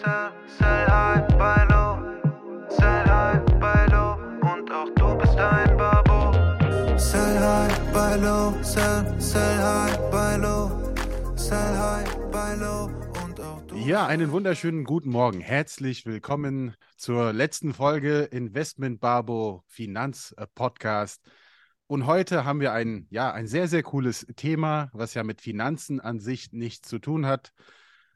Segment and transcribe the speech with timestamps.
[0.00, 1.98] sell, high bei low,
[2.68, 6.32] sell high bei low und auch du bist ein Babo.
[6.96, 9.04] Sell high bei low, sell,
[9.62, 10.70] high bei low,
[11.36, 12.90] sell high bei low.
[13.74, 15.40] Ja, einen wunderschönen guten Morgen.
[15.40, 21.22] Herzlich willkommen zur letzten Folge Investment Babo Finanz äh, Podcast.
[21.86, 25.98] Und heute haben wir ein, ja, ein sehr, sehr cooles Thema, was ja mit Finanzen
[25.98, 27.52] an sich nichts zu tun hat,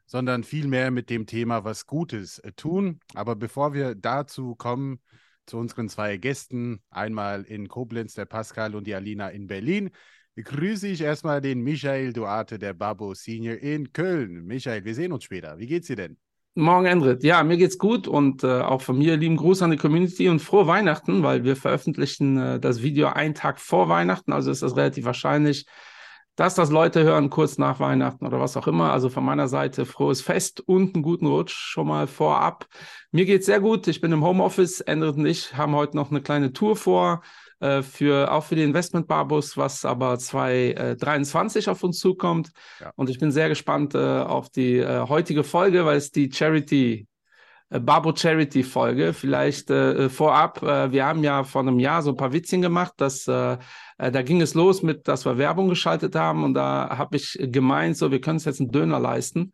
[0.05, 2.99] sondern vielmehr mit dem Thema, was Gutes äh, tun.
[3.13, 4.99] Aber bevor wir dazu kommen,
[5.45, 9.91] zu unseren zwei Gästen, einmal in Koblenz der Pascal und die Alina in Berlin,
[10.35, 14.45] begrüße ich erstmal den Michael Duarte, der Babo Senior in Köln.
[14.45, 15.57] Michael, wir sehen uns später.
[15.59, 16.17] Wie geht's dir denn?
[16.57, 17.23] Morgen, Endrit.
[17.23, 20.39] Ja, mir geht's gut und äh, auch von mir lieben Gruß an die Community und
[20.39, 24.77] frohe Weihnachten, weil wir veröffentlichen äh, das Video einen Tag vor Weihnachten, also ist das
[24.77, 25.65] relativ wahrscheinlich,
[26.35, 28.91] dass das Leute hören kurz nach Weihnachten oder was auch immer.
[28.91, 32.67] Also von meiner Seite frohes Fest und einen guten Rutsch schon mal vorab.
[33.11, 33.87] Mir geht's sehr gut.
[33.87, 34.81] Ich bin im Homeoffice.
[34.81, 37.21] Endrit und ich haben heute noch eine kleine Tour vor
[37.59, 42.51] äh, für auch für den Investment Barbus, was aber 2023 äh, auf uns zukommt.
[42.81, 42.91] Ja.
[42.95, 47.07] Und ich bin sehr gespannt äh, auf die äh, heutige Folge, weil es die Charity
[47.69, 49.13] Barbo Charity Folge.
[49.13, 52.93] Vielleicht äh, vorab, äh, wir haben ja vor einem Jahr so ein paar Witzchen gemacht,
[52.97, 53.57] dass äh,
[53.97, 57.37] äh, da ging es los mit, dass wir Werbung geschaltet haben und da habe ich
[57.41, 59.53] gemeint, so wir können uns jetzt einen Döner leisten.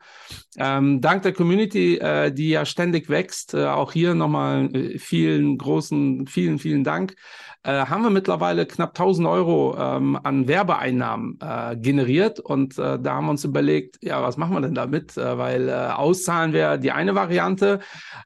[0.57, 5.57] Ähm, dank der Community, äh, die ja ständig wächst, äh, auch hier nochmal äh, vielen
[5.57, 7.15] großen, vielen, vielen Dank,
[7.63, 13.25] äh, haben wir mittlerweile knapp 1000 Euro ähm, an Werbeeinnahmen äh, generiert und da haben
[13.25, 15.15] wir uns überlegt, ja, was machen wir denn damit?
[15.15, 17.79] weil auszahlen wäre die eine Variante,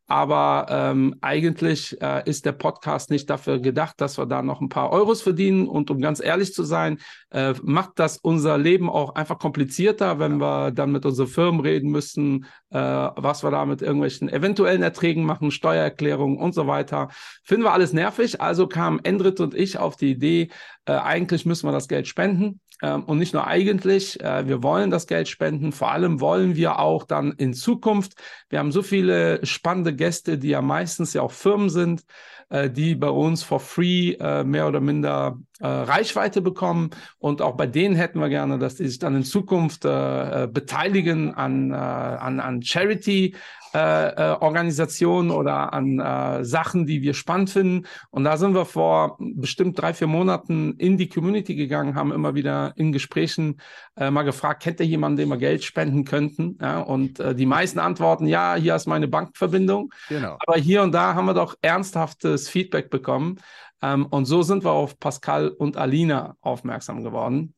[0.08, 4.92] aber ähm, eigentlich ist der Podcast nicht dafür gedacht, dass wir da noch ein paar
[4.92, 7.00] Euros verdienen und um ganz ehrlich zu sein,
[7.36, 11.92] äh, macht das unser Leben auch einfach komplizierter, wenn wir dann mit unseren Firmen reden
[11.92, 17.10] müssen, äh, was wir da mit irgendwelchen eventuellen Erträgen machen, Steuererklärungen und so weiter.
[17.44, 18.40] Finden wir alles nervig.
[18.40, 20.50] Also kamen Endrit und ich auf die Idee,
[20.86, 22.60] äh, eigentlich müssen wir das Geld spenden.
[22.82, 26.80] Ähm, und nicht nur eigentlich, äh, wir wollen das Geld spenden, vor allem wollen wir
[26.80, 28.14] auch dann in Zukunft,
[28.50, 32.04] wir haben so viele spannende Gäste, die ja meistens ja auch Firmen sind,
[32.50, 36.90] äh, die bei uns for free äh, mehr oder minder äh, Reichweite bekommen.
[37.18, 40.48] Und auch bei denen hätten wir gerne, dass die sich dann in Zukunft äh, äh
[40.48, 43.36] beteiligen an, äh, an, an Charity.
[43.74, 47.86] Äh, äh, Organisationen oder an Sachen, die wir spannend finden.
[48.10, 52.36] Und da sind wir vor bestimmt drei, vier Monaten in die Community gegangen, haben immer
[52.36, 53.60] wieder in Gesprächen
[53.98, 56.58] mal gefragt, kennt ihr jemanden, dem wir Geld spenden könnten?
[56.62, 59.92] Ja, und die meisten antworten, ja, hier ist meine Bankverbindung.
[60.08, 60.38] Genau.
[60.40, 63.40] Aber hier und da haben wir doch ernsthaftes Feedback bekommen.
[63.86, 67.54] Ähm, und so sind wir auf Pascal und Alina aufmerksam geworden.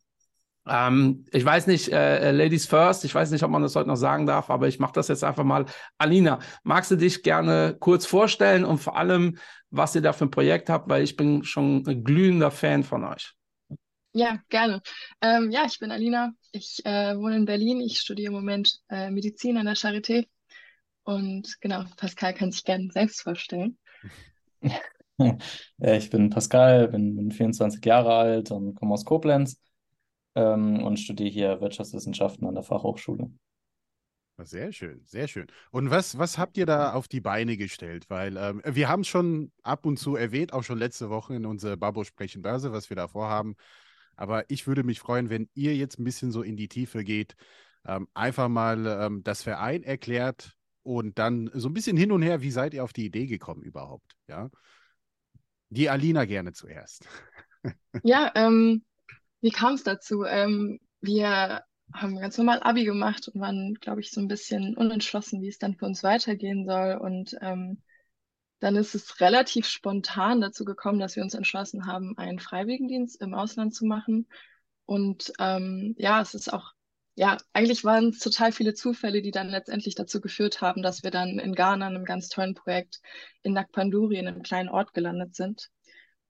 [0.68, 3.88] Ähm, ich weiß nicht, äh, äh, Ladies First, ich weiß nicht, ob man das heute
[3.88, 5.66] noch sagen darf, aber ich mache das jetzt einfach mal.
[5.98, 9.38] Alina, magst du dich gerne kurz vorstellen und vor allem,
[9.70, 13.06] was ihr da für ein Projekt habt, weil ich bin schon ein glühender Fan von
[13.06, 13.34] euch.
[14.12, 14.82] Ja, gerne.
[15.22, 16.32] Ähm, ja, ich bin Alina.
[16.52, 17.80] Ich äh, wohne in Berlin.
[17.80, 20.28] Ich studiere im Moment äh, Medizin an der Charité.
[21.04, 23.78] Und genau, Pascal kann sich gerne selbst vorstellen.
[25.80, 29.60] Ich bin Pascal, bin, bin 24 Jahre alt und komme aus Koblenz
[30.36, 33.32] ähm, und studiere hier Wirtschaftswissenschaften an der Fachhochschule.
[34.44, 35.48] Sehr schön, sehr schön.
[35.72, 38.06] Und was, was habt ihr da auf die Beine gestellt?
[38.08, 41.46] Weil ähm, wir haben es schon ab und zu erwähnt, auch schon letzte Woche in
[41.48, 43.56] unserer Babo Sprechen Börse, was wir da vorhaben.
[44.16, 47.36] Aber ich würde mich freuen, wenn ihr jetzt ein bisschen so in die Tiefe geht,
[47.88, 52.42] ähm, einfach mal ähm, das Verein erklärt und dann so ein bisschen hin und her,
[52.42, 54.16] wie seid ihr auf die Idee gekommen überhaupt?
[54.28, 54.52] Ja.
[55.70, 57.06] Die Alina gerne zuerst.
[58.04, 58.86] Ja, ähm,
[59.42, 60.24] wie kam es dazu?
[60.24, 61.64] Ähm, wir
[61.94, 65.58] haben ganz normal Abi gemacht und waren, glaube ich, so ein bisschen unentschlossen, wie es
[65.58, 66.98] dann für uns weitergehen soll.
[67.02, 67.82] Und ähm,
[68.60, 73.34] dann ist es relativ spontan dazu gekommen, dass wir uns entschlossen haben, einen Freiwilligendienst im
[73.34, 74.28] Ausland zu machen.
[74.86, 76.74] Und ähm, ja, es ist auch,
[77.18, 81.10] ja, eigentlich waren es total viele Zufälle, die dann letztendlich dazu geführt haben, dass wir
[81.10, 83.02] dann in Ghana, einem ganz tollen Projekt
[83.42, 85.70] in Nakpanduri, in einem kleinen Ort gelandet sind.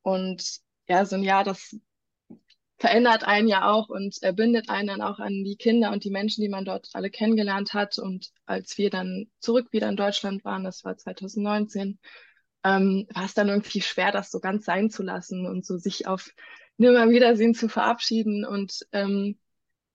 [0.02, 1.76] Und ja, so ein Jahr, das
[2.78, 6.42] verändert einen ja auch und bindet einen dann auch an die Kinder und die Menschen,
[6.42, 8.00] die man dort alle kennengelernt hat.
[8.00, 12.00] Und als wir dann zurück wieder in Deutschland waren, das war 2019,
[12.64, 16.08] ähm, war es dann irgendwie schwer, das so ganz sein zu lassen und so sich
[16.08, 16.30] auf
[16.78, 18.46] Nimmerwiedersehen zu verabschieden.
[18.46, 19.38] Und ähm,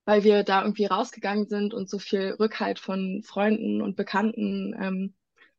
[0.05, 5.15] weil wir da irgendwie rausgegangen sind und so viel Rückhalt von Freunden und Bekannten, ähm,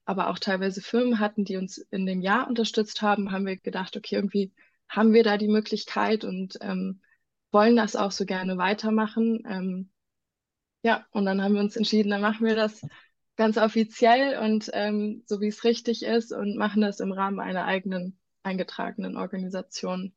[0.06, 3.96] aber auch teilweise Firmen hatten, die uns in dem Jahr unterstützt haben, haben wir gedacht,
[3.96, 4.52] okay, irgendwie
[4.90, 7.02] haben wir da die Möglichkeit und ähm,
[7.52, 9.44] wollen das auch so gerne weitermachen.
[9.48, 9.90] Ähm,
[10.84, 12.82] ja, und dann haben wir uns entschieden, dann machen wir das
[13.38, 17.66] ganz offiziell und ähm, so wie es richtig ist und machen das im Rahmen einer
[17.66, 20.14] eigenen eingetragenen Organisation.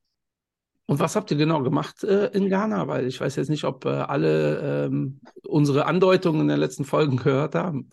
[0.87, 2.87] Und was habt ihr genau gemacht äh, in Ghana?
[2.87, 7.17] Weil ich weiß jetzt nicht, ob äh, alle ähm, unsere Andeutungen in den letzten Folgen
[7.17, 7.91] gehört haben.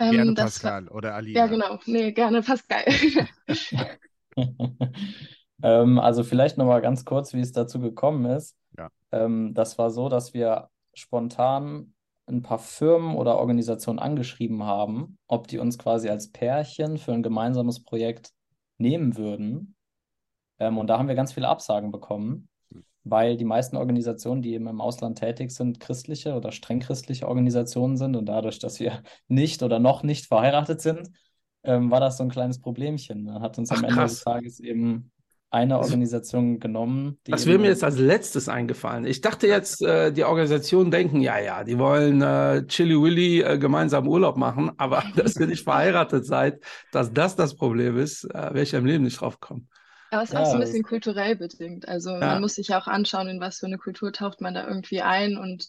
[0.00, 1.40] Ähm, Gerne das Pascal war, oder Alina.
[1.40, 1.78] ja, genau.
[1.86, 2.84] Nee, gerne Pascal.
[5.62, 8.56] Ähm, also vielleicht nochmal ganz kurz, wie es dazu gekommen ist.
[8.76, 8.90] Ja.
[9.12, 11.94] Ähm, das war so, dass wir spontan
[12.26, 17.22] ein paar Firmen oder Organisationen angeschrieben haben, ob die uns quasi als Pärchen für ein
[17.22, 18.32] gemeinsames Projekt
[18.76, 19.74] nehmen würden.
[20.58, 22.48] Ähm, und da haben wir ganz viele Absagen bekommen,
[23.04, 27.96] weil die meisten Organisationen, die eben im Ausland tätig sind, christliche oder streng christliche Organisationen
[27.96, 28.16] sind.
[28.16, 31.10] Und dadurch, dass wir nicht oder noch nicht verheiratet sind,
[31.64, 33.26] ähm, war das so ein kleines Problemchen.
[33.26, 34.14] Dann hat uns am Ach, Ende krass.
[34.14, 35.10] des Tages eben
[35.50, 39.06] eine Organisation genommen, Das wäre mir jetzt als letztes eingefallen.
[39.06, 43.58] Ich dachte jetzt, äh, die Organisationen denken, ja, ja, die wollen äh, Chili Willy äh,
[43.58, 46.62] gemeinsam Urlaub machen, aber dass ihr nicht verheiratet seid,
[46.92, 49.68] dass das das Problem ist, äh, wäre ich im Leben nicht drauf gekommen.
[50.10, 51.86] Aber es ist Ja, auch so ein bisschen kulturell bedingt.
[51.88, 52.26] Also Ja.
[52.26, 55.02] man muss sich ja auch anschauen, in was für eine Kultur taucht man da irgendwie
[55.02, 55.36] ein.
[55.36, 55.68] Und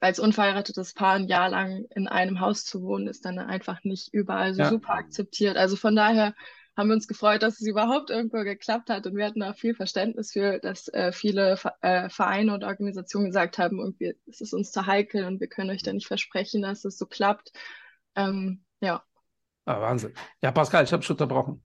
[0.00, 4.12] als unverheiratetes Paar ein Jahr lang in einem Haus zu wohnen, ist dann einfach nicht
[4.12, 4.64] überall so Ja.
[4.64, 5.56] super akzeptiert.
[5.56, 6.34] Also von daher
[6.76, 9.06] haben wir uns gefreut, dass es überhaupt irgendwo geklappt hat.
[9.06, 13.58] Und wir hatten auch viel Verständnis für, dass äh, viele äh, Vereine und Organisationen gesagt
[13.58, 16.84] haben, irgendwie, es ist uns zu heikel und wir können euch da nicht versprechen, dass
[16.84, 17.52] es so klappt.
[18.14, 19.02] Ähm, ja.
[19.64, 20.14] Ah, Wahnsinn.
[20.42, 21.62] Ja, Pascal, ich habe schon unterbrochen.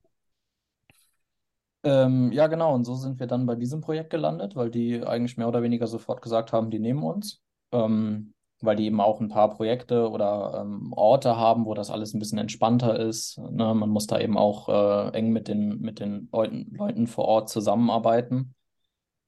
[1.84, 2.74] Ähm, ja, genau.
[2.76, 5.88] Und so sind wir dann bei diesem Projekt gelandet, weil die eigentlich mehr oder weniger
[5.88, 7.42] sofort gesagt haben, die nehmen uns.
[7.72, 12.14] Ähm, weil die eben auch ein paar Projekte oder ähm, Orte haben, wo das alles
[12.14, 13.40] ein bisschen entspannter ist.
[13.40, 13.74] Ne?
[13.74, 17.50] Man muss da eben auch äh, eng mit den, mit den Leuten, Leuten vor Ort
[17.50, 18.54] zusammenarbeiten.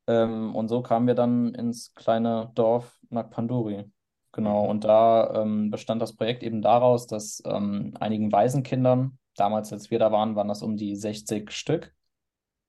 [0.07, 3.85] Ähm, und so kamen wir dann ins kleine Dorf Nakpanduri.
[4.33, 9.91] Genau, und da ähm, bestand das Projekt eben daraus, dass ähm, einigen Waisenkindern, damals als
[9.91, 11.93] wir da waren, waren das um die 60 Stück,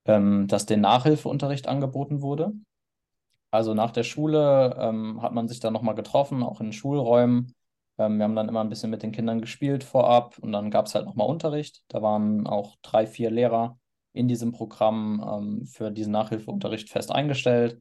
[0.06, 2.52] ähm, dass den Nachhilfeunterricht angeboten wurde.
[3.50, 7.54] Also nach der Schule ähm, hat man sich dann nochmal getroffen, auch in Schulräumen.
[7.98, 10.86] Ähm, wir haben dann immer ein bisschen mit den Kindern gespielt vorab und dann gab
[10.86, 11.82] es halt nochmal Unterricht.
[11.88, 13.78] Da waren auch drei, vier Lehrer
[14.12, 17.80] in diesem Programm ähm, für diesen Nachhilfeunterricht fest eingestellt.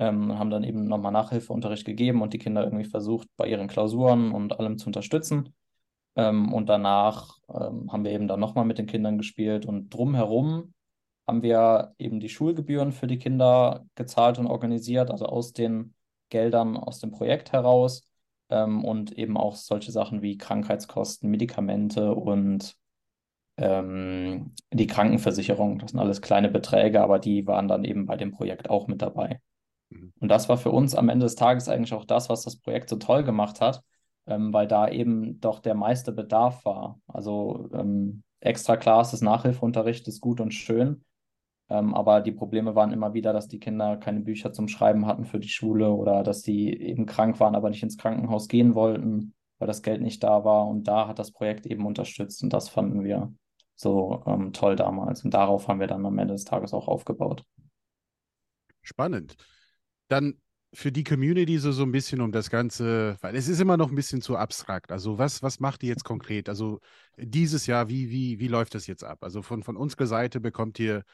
[0.00, 4.32] Ähm, haben dann eben nochmal Nachhilfeunterricht gegeben und die Kinder irgendwie versucht, bei ihren Klausuren
[4.32, 5.54] und allem zu unterstützen.
[6.16, 10.72] Ähm, und danach ähm, haben wir eben dann nochmal mit den Kindern gespielt und drumherum
[11.28, 15.94] haben wir eben die Schulgebühren für die Kinder gezahlt und organisiert, also aus den
[16.30, 18.08] Geldern aus dem Projekt heraus
[18.48, 22.76] ähm, und eben auch solche Sachen wie Krankheitskosten, Medikamente und
[23.58, 25.78] ähm, die Krankenversicherung.
[25.78, 29.02] Das sind alles kleine Beträge, aber die waren dann eben bei dem Projekt auch mit
[29.02, 29.42] dabei.
[29.90, 30.14] Mhm.
[30.20, 32.88] Und das war für uns am Ende des Tages eigentlich auch das, was das Projekt
[32.88, 33.82] so toll gemacht hat,
[34.26, 37.00] ähm, weil da eben doch der meiste Bedarf war.
[37.06, 41.04] Also ähm, extra Classes, Nachhilfeunterricht ist gut und schön,
[41.70, 45.26] ähm, aber die Probleme waren immer wieder, dass die Kinder keine Bücher zum Schreiben hatten
[45.26, 49.34] für die Schule oder dass sie eben krank waren, aber nicht ins Krankenhaus gehen wollten,
[49.58, 50.66] weil das Geld nicht da war.
[50.66, 53.34] Und da hat das Projekt eben unterstützt und das fanden wir
[53.74, 55.24] so ähm, toll damals.
[55.24, 57.44] Und darauf haben wir dann am Ende des Tages auch aufgebaut.
[58.80, 59.36] Spannend.
[60.08, 60.38] Dann
[60.72, 63.90] für die Community so, so ein bisschen um das Ganze, weil es ist immer noch
[63.90, 64.90] ein bisschen zu abstrakt.
[64.90, 66.48] Also was, was macht ihr jetzt konkret?
[66.48, 66.80] Also
[67.16, 69.18] dieses Jahr, wie, wie, wie läuft das jetzt ab?
[69.20, 71.04] Also von, von unserer Seite bekommt ihr,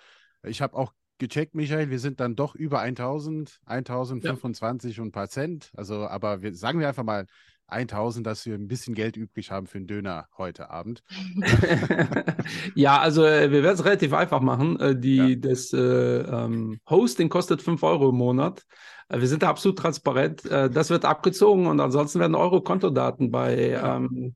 [0.47, 5.29] ich habe auch gecheckt, Michael, wir sind dann doch über 1000, 1025 und ein paar
[5.29, 5.71] Cent.
[5.77, 7.27] Also, aber wir, sagen wir einfach mal
[7.67, 11.03] 1000, dass wir ein bisschen Geld übrig haben für einen Döner heute Abend.
[12.75, 14.79] ja, also äh, wir werden es relativ einfach machen.
[14.81, 15.35] Äh, die, Ja.
[15.37, 18.65] Das äh, ähm, Hosting kostet 5 Euro im Monat.
[19.09, 20.45] Äh, wir sind da absolut transparent.
[20.45, 23.97] Das wird abgezogen und ansonsten werden eure Kontodaten bei, Ja.
[23.97, 24.35] ähm,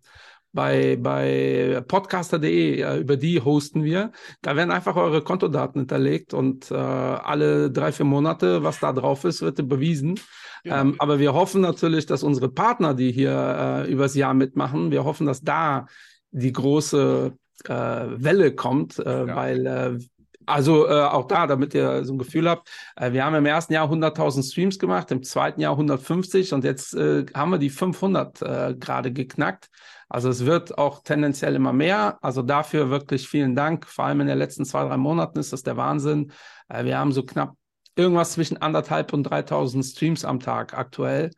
[0.53, 4.13] bei, bei podcaster.de, äh, über die hosten wir.
[4.43, 9.25] Da werden einfach eure Kontodaten hinterlegt und äh, alle drei, vier Monate, was da drauf
[9.25, 10.19] ist, wird überwiesen.
[10.65, 10.77] Genau.
[10.81, 15.05] Ähm, aber wir hoffen natürlich, dass unsere Partner, die hier äh, übers Jahr mitmachen, wir
[15.05, 15.87] hoffen, dass da
[16.31, 17.33] die große
[17.65, 19.37] äh, Welle kommt, äh, Ja.
[19.37, 19.99] weil äh,
[20.47, 23.75] also äh, auch da, damit ihr so ein Gefühl habt, äh, wir haben im ersten
[23.75, 28.41] Jahr 100.000 Streams gemacht, im zweiten Jahr 150 und jetzt äh, haben wir die 500
[28.43, 29.69] äh, gerade geknackt.
[30.09, 32.19] Also es wird auch tendenziell immer mehr.
[32.23, 33.87] Also dafür wirklich vielen Dank.
[33.87, 36.33] Vor allem in den letzten zwei, drei Monaten ist das der Wahnsinn.
[36.69, 37.55] Äh, wir haben so knapp
[37.95, 41.31] irgendwas zwischen anderthalb und 3000 Streams am Tag aktuell.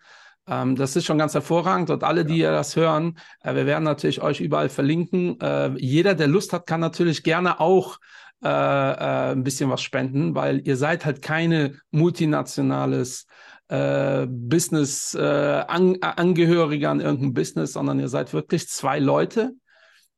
[0.46, 3.84] Ähm, das ist schon ganz hervorragend und alle, die ihr das hören, äh, wir werden
[3.84, 5.40] natürlich euch überall verlinken.
[5.40, 7.98] Äh, jeder, der Lust hat, kann natürlich gerne auch
[8.42, 13.26] ein bisschen was spenden, weil ihr seid halt keine multinationales
[13.70, 19.52] äh, Business, äh, an, Angehörige an irgendeinem Business, sondern ihr seid wirklich zwei Leute,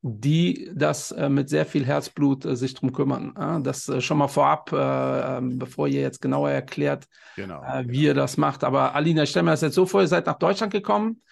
[0.01, 3.35] die das äh, mit sehr viel Herzblut äh, sich drum kümmern.
[3.37, 3.61] Ja?
[3.61, 7.07] Das äh, schon mal vorab, äh, ähm, bevor ihr jetzt genauer erklärt,
[7.37, 7.63] Genau.
[7.63, 8.07] äh, wie genau.
[8.09, 8.65] ihr das macht.
[8.65, 11.23] Aber Alina, ich stelle mir das jetzt so vor, ihr seid nach Deutschland gekommen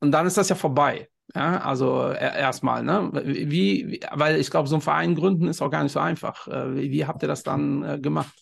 [0.00, 1.08] und dann ist das ja vorbei.
[1.34, 3.10] Ja, also äh, erstmal, ne?
[3.24, 3.50] Wie,
[3.90, 6.46] wie, weil ich glaube, so ein Verein gründen ist auch gar nicht so einfach.
[6.48, 8.34] Äh, wie, wie habt ihr das dann äh, gemacht?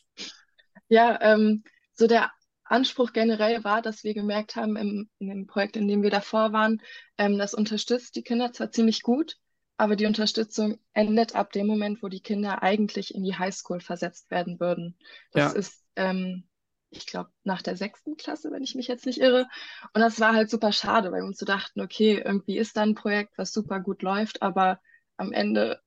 [0.89, 1.63] Ja, ähm,
[1.95, 2.31] so der
[2.75, 6.53] Anspruch generell war, dass wir gemerkt haben im, in dem Projekt, in dem wir davor
[6.53, 6.83] waren,
[7.19, 9.39] ähm, das unterstützt die Kinder zwar ziemlich gut,
[9.77, 14.31] aber die Unterstützung endet ab dem Moment, wo die Kinder eigentlich in die Highschool versetzt
[14.31, 14.97] werden würden.
[15.33, 15.53] Das Ja.
[15.53, 16.49] ist, ähm,
[16.91, 19.49] ich glaube, nach der sechsten Klasse, wenn ich mich jetzt nicht irre.
[19.93, 22.83] Und das war halt super schade, weil wir uns so dachten, okay, irgendwie ist da
[22.83, 24.81] ein Projekt, was super gut läuft, aber
[25.17, 25.81] am Ende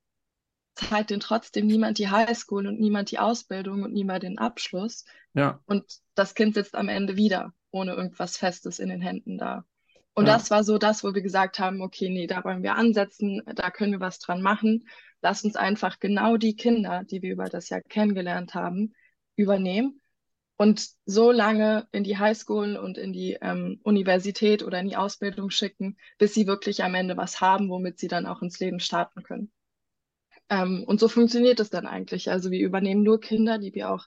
[0.78, 5.04] zahlt den trotzdem niemand die Highschool und niemand die Ausbildung und niemand den Abschluss.
[5.34, 9.64] Ja, Und das Kind sitzt am Ende wieder ohne irgendwas Festes in den Händen da.
[10.14, 10.34] Und Ja.
[10.34, 13.70] das war so das, wo wir gesagt haben, okay, nee, da wollen wir ansetzen, da
[13.70, 14.88] können wir was dran machen.
[15.22, 18.94] Lass uns einfach genau die Kinder, die wir über das Jahr kennengelernt haben,
[19.36, 20.00] übernehmen
[20.56, 25.50] und so lange in die Highschool und in die ähm, Universität oder in die Ausbildung
[25.50, 29.22] schicken, bis sie wirklich am Ende was haben, womit sie dann auch ins Leben starten
[29.22, 29.52] können.
[30.50, 32.30] Ähm, und so funktioniert es dann eigentlich.
[32.30, 34.06] Also wir übernehmen nur Kinder, die wir auch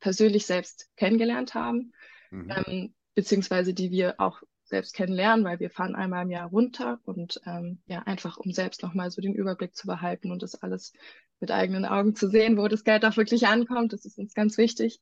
[0.00, 1.92] persönlich selbst kennengelernt haben,
[2.30, 2.52] Mhm.
[2.66, 7.40] ähm, beziehungsweise die wir auch selbst kennenlernen, weil wir fahren einmal im Jahr runter und
[7.46, 10.92] ähm, ja, einfach um selbst nochmal so den Überblick zu behalten und das alles
[11.40, 13.94] mit eigenen Augen zu sehen, wo das Geld auch wirklich ankommt.
[13.94, 15.00] Das ist uns ganz wichtig.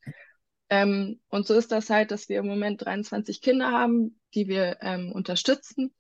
[0.69, 4.79] Ähm, und so ist das halt, dass wir im Moment 23 Kinder haben, die wir
[4.81, 5.95] ähm, unterstützen.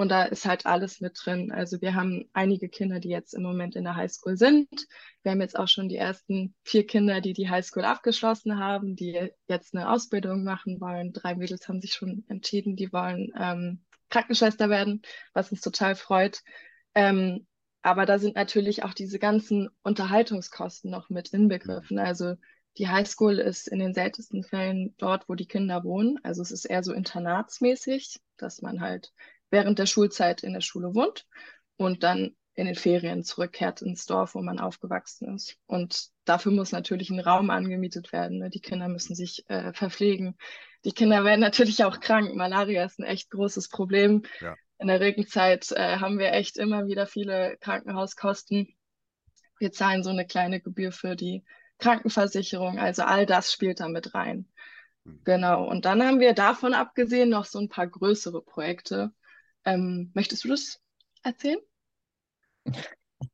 [0.00, 1.50] Und da ist halt alles mit drin.
[1.50, 4.68] Also wir haben einige Kinder, die jetzt im Moment in der Highschool sind.
[5.24, 9.30] Wir haben jetzt auch schon die ersten vier Kinder, die die Highschool abgeschlossen haben, die
[9.48, 11.12] jetzt eine Ausbildung machen wollen.
[11.12, 15.02] Drei Mädels haben sich schon entschieden, die wollen ähm, Krankenschwester werden,
[15.32, 16.42] was uns total freut.
[16.94, 17.48] Ähm,
[17.82, 21.98] aber da sind natürlich auch diese ganzen Unterhaltungskosten noch mit inbegriffen.
[21.98, 22.36] Also
[22.76, 26.20] die Highschool ist in den seltensten Fällen dort, wo die Kinder wohnen.
[26.22, 29.12] Also es ist eher so internatsmäßig, dass man halt
[29.50, 31.26] während der Schulzeit in der Schule wohnt
[31.76, 35.56] und dann in den Ferien zurückkehrt ins Dorf, wo man aufgewachsen ist.
[35.66, 38.38] Und dafür muss natürlich ein Raum angemietet werden.
[38.38, 38.50] Ne?
[38.50, 40.36] Die Kinder müssen sich äh, verpflegen.
[40.84, 42.34] Die Kinder werden natürlich auch krank.
[42.34, 44.22] Malaria ist ein echt großes Problem.
[44.40, 44.56] Ja.
[44.78, 48.74] In der Regenzeit äh, haben wir echt immer wieder viele Krankenhauskosten.
[49.60, 51.44] Wir zahlen so eine kleine Gebühr für die
[51.78, 52.80] Krankenversicherung.
[52.80, 54.48] Also all das spielt da mit rein.
[55.04, 55.20] Mhm.
[55.24, 55.64] Genau.
[55.64, 59.12] Und dann haben wir davon abgesehen noch so ein paar größere Projekte.
[59.68, 60.80] Ähm, möchtest du das
[61.22, 61.58] erzählen?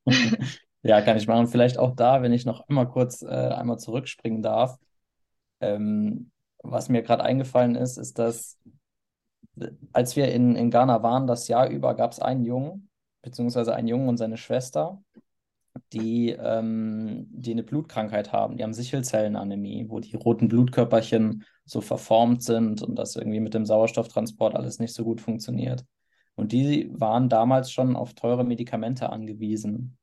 [0.86, 1.46] Ja, kann ich machen.
[1.46, 4.78] Vielleicht auch da, wenn ich noch einmal kurz äh, einmal zurückspringen darf.
[5.60, 6.30] Ähm,
[6.62, 8.58] was mir gerade eingefallen ist, ist, dass
[9.58, 12.90] äh, als wir in, in Ghana waren, das Jahr über, gab es einen Jungen,
[13.22, 15.02] beziehungsweise einen Jungen und seine Schwester,
[15.94, 18.58] die, ähm, die eine Blutkrankheit haben.
[18.58, 23.64] Die haben Sichelzellenanämie, wo die roten Blutkörperchen so verformt sind und das irgendwie mit dem
[23.64, 25.86] Sauerstofftransport alles nicht so gut funktioniert.
[26.36, 29.96] Und die waren damals schon auf teure Medikamente angewiesen.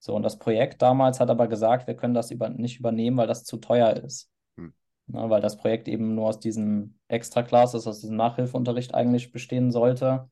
[0.00, 3.26] So, und das Projekt damals hat aber gesagt, wir können das über, nicht übernehmen, weil
[3.26, 4.30] das zu teuer ist.
[4.56, 4.72] Hm.
[5.06, 10.28] Ne, weil das Projekt eben nur aus diesen Extra-Classes, aus diesem Nachhilfeunterricht eigentlich bestehen sollte,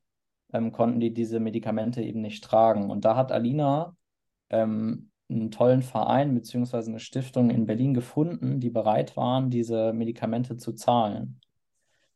[0.53, 2.91] ähm, konnten die diese Medikamente eben nicht tragen.
[2.91, 3.97] Und da hat Alina
[4.51, 10.57] ähm, einen tollen Verein beziehungsweise eine Stiftung in Berlin gefunden, die bereit waren, diese Medikamente
[10.57, 11.41] zu zahlen.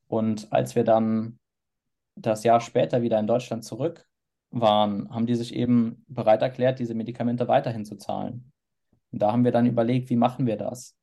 [0.07, 1.40] Und als wir dann
[2.21, 4.07] das Jahr später wieder in Deutschland zurück
[4.51, 8.53] waren, haben die sich eben bereit erklärt, diese Medikamente weiterhin zu zahlen.
[9.13, 10.97] Und da haben wir dann überlegt, wie machen wir das?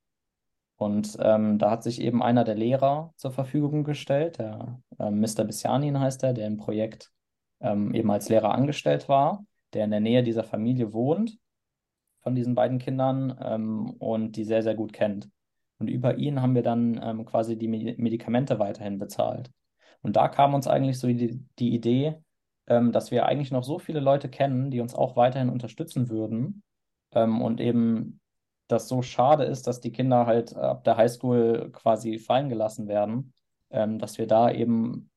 [0.77, 5.43] Und ähm, da hat sich eben einer der Lehrer zur Verfügung gestellt, der äh, Mr.
[5.43, 7.11] Bessianin heißt er, der im Projekt
[7.61, 9.43] ähm, eben als Lehrer angestellt war,
[9.73, 11.39] der in der Nähe dieser Familie wohnt,
[12.21, 15.29] von diesen beiden Kindern ähm, und die sehr, sehr gut kennt.
[15.79, 19.51] Und über ihn haben wir dann ähm, quasi die Medi Medikamente weiterhin bezahlt.
[20.01, 22.15] Und da kam uns eigentlich so die, die Idee,
[22.67, 26.63] ähm, dass wir eigentlich noch so viele Leute kennen, die uns auch weiterhin unterstützen würden.
[27.13, 28.19] Ähm, und eben
[28.67, 33.33] das so schade ist, dass die Kinder halt ab der Highschool quasi fallen gelassen werden,
[33.69, 35.09] ähm, dass wir da eben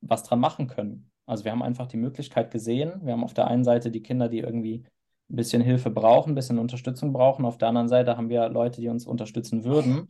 [0.00, 1.10] was dran machen können.
[1.26, 3.00] Also wir haben einfach die Möglichkeit gesehen.
[3.04, 4.84] Wir haben auf der einen Seite die Kinder, die irgendwie
[5.28, 7.44] ein bisschen Hilfe brauchen, ein bisschen Unterstützung brauchen.
[7.44, 10.08] Auf der anderen Seite haben wir Leute, die uns unterstützen würden.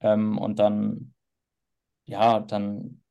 [0.00, 1.14] Ähm, und dann,
[2.06, 3.02] ja, dann,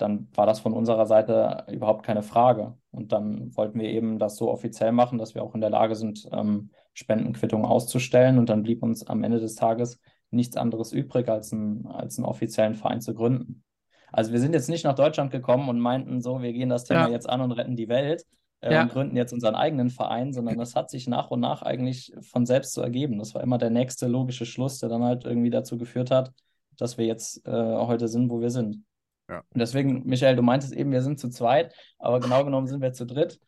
[0.00, 2.74] dann war das von unserer Seite überhaupt keine Frage.
[2.90, 5.94] Und dann wollten wir eben das so offiziell machen, dass wir auch in der Lage
[5.94, 8.38] sind, ähm, Spendenquittungen auszustellen.
[8.38, 12.24] Und dann blieb uns am Ende des Tages nichts anderes übrig, als, ein, als einen
[12.24, 13.64] offiziellen Verein zu gründen.
[14.12, 17.06] Also wir sind jetzt nicht nach Deutschland gekommen und meinten so, wir gehen das Thema
[17.06, 17.12] Ja.
[17.12, 18.24] jetzt an und retten die Welt
[18.60, 18.82] äh, Ja.
[18.82, 22.44] und gründen jetzt unseren eigenen Verein, sondern das hat sich nach und nach eigentlich von
[22.46, 23.18] selbst so ergeben.
[23.18, 26.32] Das war immer der nächste logische Schluss, der dann halt irgendwie dazu geführt hat,
[26.76, 28.84] dass wir jetzt äh, heute sind, wo wir sind.
[29.30, 29.38] Ja.
[29.38, 32.92] Und deswegen, Michael, du meintest eben, wir sind zu zweit, aber genau genommen sind wir
[32.92, 33.40] zu dritt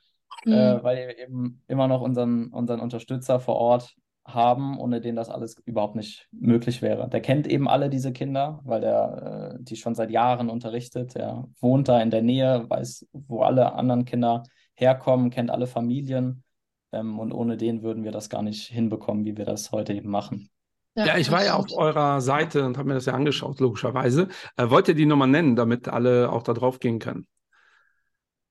[0.44, 0.52] Mhm.
[0.52, 5.28] äh, weil wir eben immer noch unseren, unseren Unterstützer vor Ort haben, ohne den das
[5.30, 7.08] alles überhaupt nicht möglich wäre.
[7.08, 11.16] Der kennt eben alle diese Kinder, weil der äh, die schon seit Jahren unterrichtet.
[11.16, 16.44] Der wohnt da in der Nähe, weiß, wo alle anderen Kinder herkommen, kennt alle Familien.
[16.92, 20.10] Ähm, und ohne den würden wir das gar nicht hinbekommen, wie wir das heute eben
[20.10, 20.50] machen.
[20.94, 24.28] Ja, ich das war ja auf eurer Seite und habe mir das ja angeschaut, logischerweise.
[24.56, 27.26] Äh, wollt ihr die Nummer nennen, damit alle auch da drauf gehen können?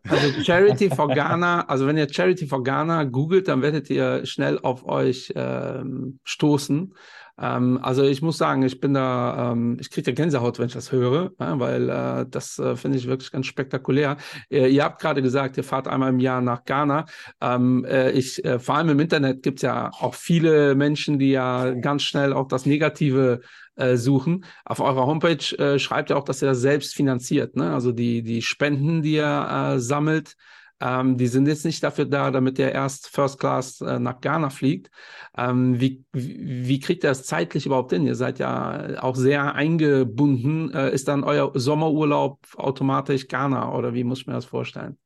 [0.08, 4.58] Also Charity for Ghana, also wenn ihr Charity for Ghana googelt, dann werdet ihr schnell
[4.58, 6.94] auf euch ähm, stoßen.
[7.38, 10.72] Ähm, also ich muss sagen, ich bin da, ähm, ich kriege ja Gänsehaut, wenn ich
[10.74, 14.16] das höre, ja, weil äh, das äh, finde ich wirklich ganz spektakulär.
[14.50, 17.06] Äh, ihr habt gerade gesagt, ihr fahrt einmal im Jahr nach Ghana.
[17.40, 21.30] Ähm, äh, ich, äh, vor allem im Internet gibt es ja auch viele Menschen, die
[21.30, 23.40] ja ganz schnell auch das Negative
[23.80, 24.44] äh, suchen.
[24.64, 27.56] Auf eurer Homepage äh, schreibt ihr auch, dass ihr das selbst finanziert.
[27.56, 27.72] Ne?
[27.72, 30.36] Also die, die Spenden, die ihr äh, sammelt,
[30.80, 34.50] ähm, die sind jetzt nicht dafür da, damit ihr erst First Class äh, nach Ghana
[34.50, 34.90] fliegt.
[35.36, 38.06] Ähm, wie, wie, wie kriegt ihr das zeitlich überhaupt hin?
[38.06, 40.72] Ihr seid ja auch sehr eingebunden.
[40.72, 44.98] Äh, ist dann euer Sommerurlaub automatisch Ghana oder wie muss ich mir das vorstellen?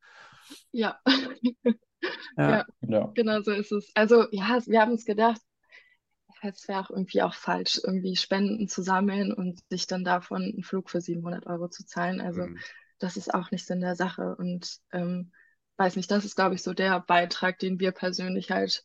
[0.70, 0.98] Ja,
[2.36, 2.50] Ja.
[2.50, 2.64] Ja.
[2.80, 3.10] Ja.
[3.14, 3.90] genau so ist es.
[3.94, 5.40] Also ja, wir haben uns gedacht,
[6.50, 10.62] es wäre auch irgendwie auch falsch, irgendwie Spenden zu sammeln und sich dann davon einen
[10.62, 12.20] Flug für 700 Euro zu zahlen.
[12.20, 12.58] Also Mhm.
[12.98, 14.36] das ist auch nicht Sinn der Sache.
[14.36, 15.32] Und ähm,
[15.76, 18.85] weiß nicht, das ist, glaube ich, so der Beitrag, den wir persönlich halt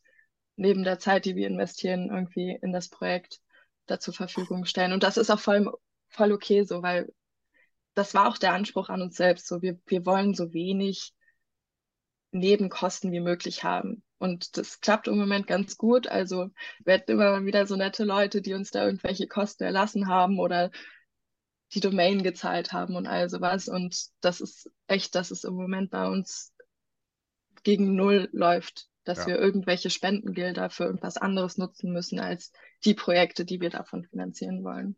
[0.56, 3.41] neben der Zeit, die wir investieren, irgendwie in das Projekt
[3.86, 4.93] da zur Verfügung stellen.
[4.93, 5.72] Und das ist auch voll,
[6.10, 7.13] voll okay so, weil
[7.95, 9.48] das war auch der Anspruch an uns selbst.
[9.48, 11.13] So, wir, wir wollen so wenig
[12.32, 14.04] Nebenkosten wie möglich haben.
[14.19, 16.08] Und das klappt im Moment ganz gut.
[16.08, 16.51] Also
[16.86, 20.39] wir hatten immer mal wieder so nette Leute, die uns da irgendwelche Kosten erlassen haben
[20.39, 20.71] oder
[21.73, 23.67] die Domain gezahlt haben und all sowas.
[23.67, 26.53] Und das ist echt, dass es im Moment bei uns
[27.63, 29.27] gegen Null läuft, dass Ja.
[29.27, 32.51] wir irgendwelche Spendengelder für irgendwas anderes nutzen müssen als
[32.84, 34.97] die Projekte, die wir davon finanzieren wollen.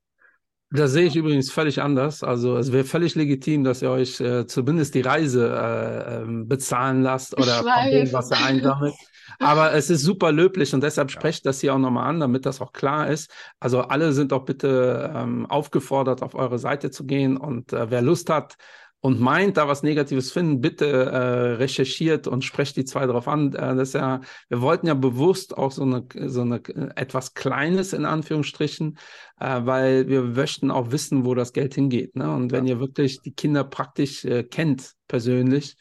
[0.74, 2.24] Das sehe ich übrigens völlig anders.
[2.24, 7.04] Also es wäre völlig legitim, dass ihr euch äh, zumindest die Reise äh, ähm, bezahlen
[7.04, 8.94] lasst oder von dem, was ihr einsammelt.
[9.40, 12.62] Aber es ist super löblich und deshalb sprecht das hier auch nochmal an, damit das
[12.62, 13.32] auch klar ist.
[13.60, 18.02] Also alle sind auch bitte ähm, aufgefordert, auf eure Seite zu gehen und äh, wer
[18.02, 18.56] Lust hat
[19.02, 21.18] und meint, da was Negatives finden, bitte äh,
[21.56, 23.52] recherchiert und sprecht die zwei drauf an.
[23.54, 26.62] Äh, das ist ja, wir wollten ja bewusst auch so eine, so eine
[26.96, 28.98] etwas Kleines in Anführungsstrichen,
[29.40, 32.16] äh, weil wir möchten auch wissen, wo das Geld hingeht.
[32.16, 32.32] Ne?
[32.32, 35.76] Und wenn ihr wirklich die Kinder praktisch äh, kennt, persönlich,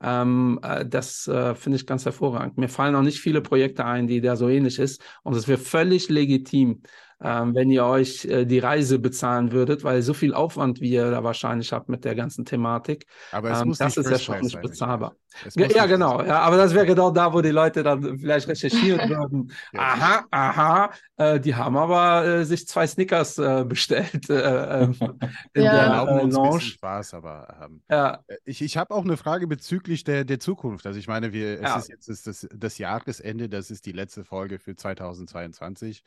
[0.00, 2.58] ähm, äh, das äh, finde ich ganz hervorragend.
[2.58, 5.02] Mir fallen auch nicht viele Projekte ein, die da so ähnlich ist.
[5.22, 6.82] Und es wäre völlig legitim,
[7.22, 11.10] ähm, wenn ihr euch äh, die Reise bezahlen würdet, weil so viel Aufwand, wie ihr
[11.10, 14.40] da wahrscheinlich habt mit der ganzen Thematik, Aber es ähm, muss das ist ja schon
[14.40, 15.16] nicht bezahlbar.
[15.54, 16.22] Ja, muss ja, genau.
[16.22, 19.52] Ja, aber das wäre genau da, wo die Leute dann vielleicht recherchieren würden.
[19.72, 19.80] Ja.
[19.80, 24.96] Aha, aha, äh, die haben aber äh, sich zwei Snickers äh, bestellt äh, ähm,
[25.54, 26.04] in Ja.
[26.04, 26.60] Der äh, uns ein bisschen Lounge.
[26.60, 30.86] Spaß, aber ähm, Ja, ich, ich habe auch eine Frage bezüglich der, der Zukunft.
[30.86, 34.24] Also ich meine, wir, es ist jetzt ist das, das Jahresende, das ist die letzte
[34.24, 36.02] Folge für 2022.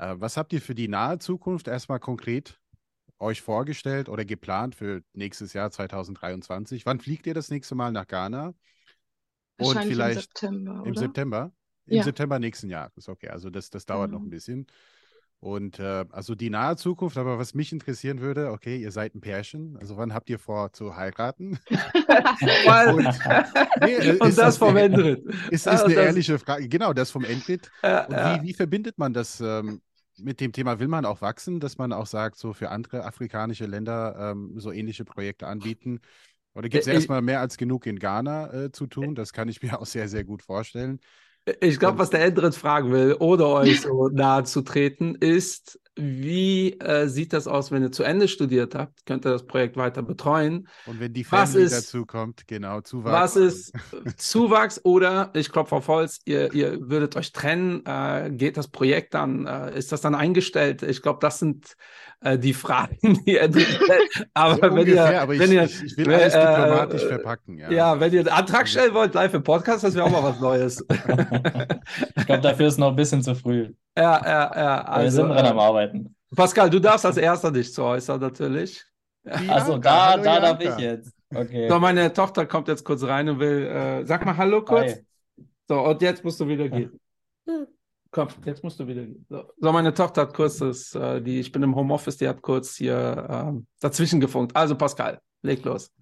[0.00, 2.58] Äh, was habt ihr für die nahe Zukunft erstmal konkret
[3.18, 6.86] euch vorgestellt oder geplant für nächstes Jahr 2023?
[6.86, 8.46] Wann fliegt ihr das nächste Mal nach Ghana?
[8.46, 8.54] Und
[9.58, 10.94] Wahrscheinlich im vielleicht September, im?
[10.96, 11.52] September?
[11.86, 12.02] Im Ja.
[12.02, 13.28] September nächsten Jahres, okay.
[13.28, 14.26] Also das, das dauert noch Genau.
[14.28, 14.66] ein bisschen.
[15.40, 19.20] Und äh, also die nahe Zukunft, aber was mich interessieren würde, okay, ihr seid ein
[19.22, 21.58] Pärchen, also wann habt ihr vor zu heiraten?
[22.88, 23.18] Und-
[23.80, 25.24] Nee, äh, und das das vom Endrit.
[25.50, 26.68] Ist, Ja, ist und eine das- ehrliche Frage.
[26.68, 27.70] Genau, das vom Endrit.
[27.82, 28.42] Ja, Und ja.
[28.42, 29.80] wie, wie verbindet man das ähm,
[30.22, 30.78] mit dem Thema?
[30.80, 34.72] Will man auch wachsen, dass man auch sagt, so für andere afrikanische Länder ähm, so
[34.72, 36.00] ähnliche Projekte anbieten?
[36.54, 39.14] Oder gibt es Äh, ich- erstmal mehr als genug in Ghana äh, zu tun?
[39.14, 41.00] Das kann ich mir auch sehr, sehr gut vorstellen.
[41.60, 46.78] Ich glaube, was der Endrit fragen will, ohne euch so nahe zu treten, ist, wie
[46.80, 49.04] äh, sieht das aus, wenn ihr zu Ende studiert habt?
[49.06, 50.68] Könnt ihr das Projekt weiter betreuen?
[50.86, 53.12] Und wenn die Family ist- dazu kommt, genau, Zuwachs.
[53.12, 53.72] Was ist
[54.16, 59.14] Zuwachs oder, ich klopfe auf Holz, ihr, ihr würdet euch trennen, äh, geht das Projekt
[59.14, 60.82] dann, äh, ist das dann eingestellt?
[60.82, 61.74] Ich glaube, das sind
[62.22, 64.28] äh, die Fragen, die er stellt.
[64.34, 67.04] Aber So wenn ungefähr, ihr, aber ich, wenn ihr, ich, ich will alles äh, diplomatisch
[67.06, 67.58] verpacken.
[67.58, 68.00] Ja, ja.
[68.00, 70.84] wenn ihr einen Antrag stellen wollt, live im Podcast, das wäre auch mal was Neues.
[72.16, 73.72] Ich glaube, dafür ist noch ein bisschen zu früh.
[73.96, 74.84] ja, ja, ja.
[74.86, 76.16] Aber wir Also, sind dran am äh, Arbeiten.
[76.34, 78.84] Pascal, du darfst als erster dich zu äußern, natürlich.
[79.22, 81.12] Bianca, da, hallo da darf ich jetzt.
[81.34, 81.68] Okay.
[81.68, 84.92] So, meine Tochter kommt jetzt kurz rein und will, äh, sag mal Hallo kurz.
[84.92, 85.06] Hi.
[85.68, 86.98] So, und jetzt musst du wieder gehen.
[88.10, 89.24] Komm, jetzt musst du wieder gehen.
[89.28, 92.42] So, so meine Tochter hat kurz das, äh, die, ich bin im Homeoffice, die hat
[92.42, 94.56] kurz hier ähm, dazwischen gefunkt.
[94.56, 95.92] Also Pascal, leg los.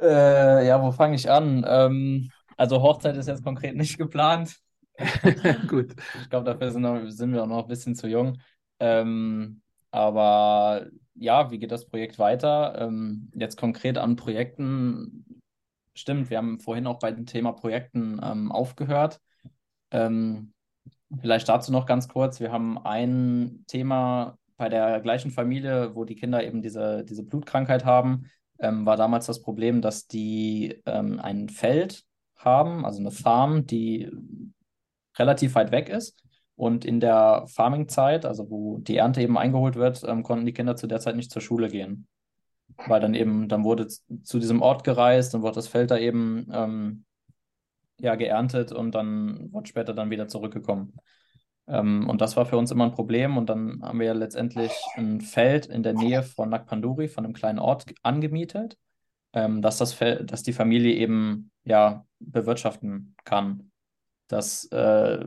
[0.00, 1.64] Äh, ja, wo fange ich an?
[1.68, 4.58] Ähm, also Hochzeit ist jetzt konkret nicht geplant.
[5.68, 5.94] Gut.
[6.22, 8.38] Ich glaube, dafür sind, noch, sind wir auch noch ein bisschen zu jung.
[8.80, 12.76] Ähm, aber ja, wie geht das Projekt weiter?
[12.80, 15.42] Ähm, jetzt konkret an Projekten.
[15.94, 19.20] Stimmt, wir haben vorhin auch bei dem Thema Projekten ähm, aufgehört.
[19.92, 20.52] Ähm,
[21.20, 22.40] vielleicht dazu noch ganz kurz.
[22.40, 27.84] Wir haben ein Thema bei der gleichen Familie, wo die Kinder eben diese, diese Blutkrankheit
[27.84, 32.07] haben, ähm, war damals das Problem, dass die ähm, ein Feld
[32.38, 34.10] haben, also eine Farm, die
[35.18, 36.22] relativ weit weg ist.
[36.54, 40.74] Und in der Farming-Zeit, also wo die Ernte eben eingeholt wird, ähm, konnten die Kinder
[40.74, 42.08] zu der Zeit nicht zur Schule gehen.
[42.86, 46.48] Weil dann eben, dann wurde zu diesem Ort gereist, dann wurde das Feld da eben
[46.52, 47.04] ähm,
[48.00, 50.94] ja, geerntet und dann wurde später dann wieder zurückgekommen.
[51.68, 53.36] Ähm, und das war für uns immer ein Problem.
[53.36, 57.58] Und dann haben wir letztendlich ein Feld in der Nähe von Nakpanduri, von einem kleinen
[57.58, 58.76] Ort, angemietet,
[59.32, 63.70] ähm, dass das dass die Familie eben ja bewirtschaften kann.
[64.28, 65.26] Das äh,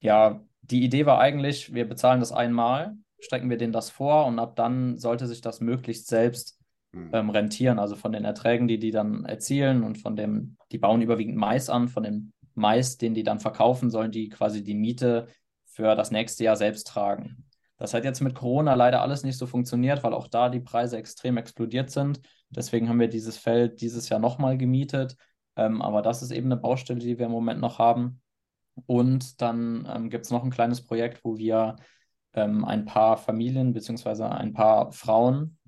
[0.00, 4.38] ja, die Idee war eigentlich, wir bezahlen das einmal, strecken wir denen das vor und
[4.38, 6.58] ab dann sollte sich das möglichst selbst
[6.92, 7.10] Hm.
[7.12, 7.78] ähm, rentieren.
[7.78, 11.68] Also von den Erträgen, die die dann erzielen und von dem, die bauen überwiegend Mais
[11.68, 15.26] an, von dem Mais, den die dann verkaufen, sollen die quasi die Miete
[15.66, 17.44] für das nächste Jahr selbst tragen.
[17.76, 20.96] Das hat jetzt mit Corona leider alles nicht so funktioniert, weil auch da die Preise
[20.96, 22.20] extrem explodiert sind.
[22.50, 25.16] Deswegen haben wir dieses Feld dieses Jahr nochmal gemietet.
[25.56, 28.20] Ähm, aber das ist eben eine Baustelle, die wir im Moment noch haben.
[28.86, 31.76] Und dann ähm, gibt es noch ein kleines Projekt, wo wir
[32.34, 35.58] ähm, ein paar Familien beziehungsweise ein paar Frauen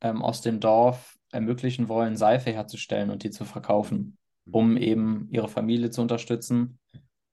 [0.00, 4.18] ähm, aus dem Dorf ermöglichen wollen, Seife herzustellen und die zu verkaufen,
[4.50, 6.78] um eben ihre Familie zu unterstützen,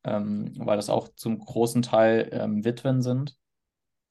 [0.04, 3.38] ähm, weil das auch zum großen Teil ähm, Witwen sind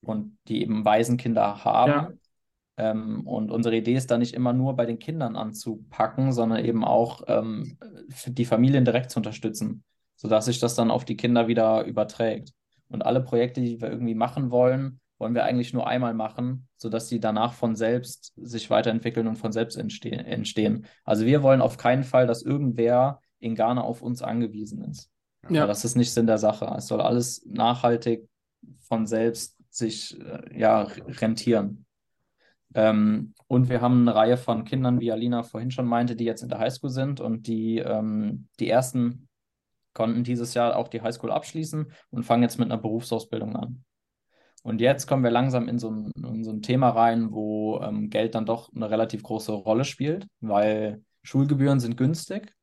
[0.03, 1.91] und die eben Waisenkinder haben.
[1.91, 2.13] Ja.
[2.79, 6.85] Ähm, und unsere Idee ist da nicht immer nur bei den Kindern anzupacken, sondern eben
[6.85, 7.77] auch ähm,
[8.27, 9.83] die Familien direkt zu unterstützen,
[10.17, 12.53] sodass sich das dann auf die Kinder wieder überträgt.
[12.89, 17.09] Und alle Projekte, die wir irgendwie machen wollen, wollen wir eigentlich nur einmal machen, sodass
[17.09, 20.87] sie danach von selbst sich weiterentwickeln und von selbst entste entstehen.
[21.05, 25.11] Also wir wollen auf keinen Fall, dass irgendwer in Ghana auf uns angewiesen ist.
[25.49, 25.67] Ja.
[25.67, 26.73] Das ist nicht Sinn der Sache.
[26.77, 28.29] Es soll alles nachhaltig
[28.79, 31.87] von selbst sich äh, ja, rentieren.
[32.75, 36.43] Ähm, und wir haben eine Reihe von Kindern, wie Alina vorhin schon meinte, die jetzt
[36.43, 39.29] in der Highschool sind und die, ähm, die ersten
[39.95, 43.85] konnten dieses Jahr auch die Highschool abschließen und fangen jetzt mit einer Berufsausbildung an.
[44.63, 48.11] Und jetzt kommen wir langsam in so ein, in so ein Thema rein, wo ähm,
[48.11, 52.55] Geld dann doch eine relativ große Rolle spielt, weil Schulgebühren sind günstig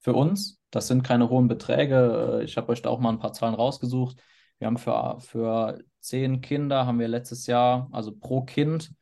[0.00, 0.60] für uns.
[0.70, 2.40] Das sind keine hohen Beträge.
[2.40, 4.20] Äh, Ich habe euch da auch mal ein paar Zahlen rausgesucht.
[4.58, 8.92] Wir haben für, für zehn Kinder haben wir letztes Jahr, also pro Kind,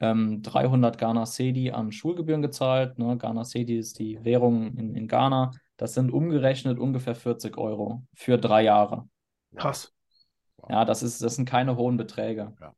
[0.00, 2.98] ähm, 300 Ghana Cedi an Schulgebühren gezahlt.
[2.98, 3.16] Ne?
[3.16, 5.52] Ghana Cedi ist die Währung in, in Ghana.
[5.76, 9.08] Das sind umgerechnet ungefähr 40 Euro für drei Jahre.
[9.54, 9.92] Krass.
[10.68, 12.54] Ja, das ist, das sind keine hohen Beträge.
[12.60, 12.74] Ja.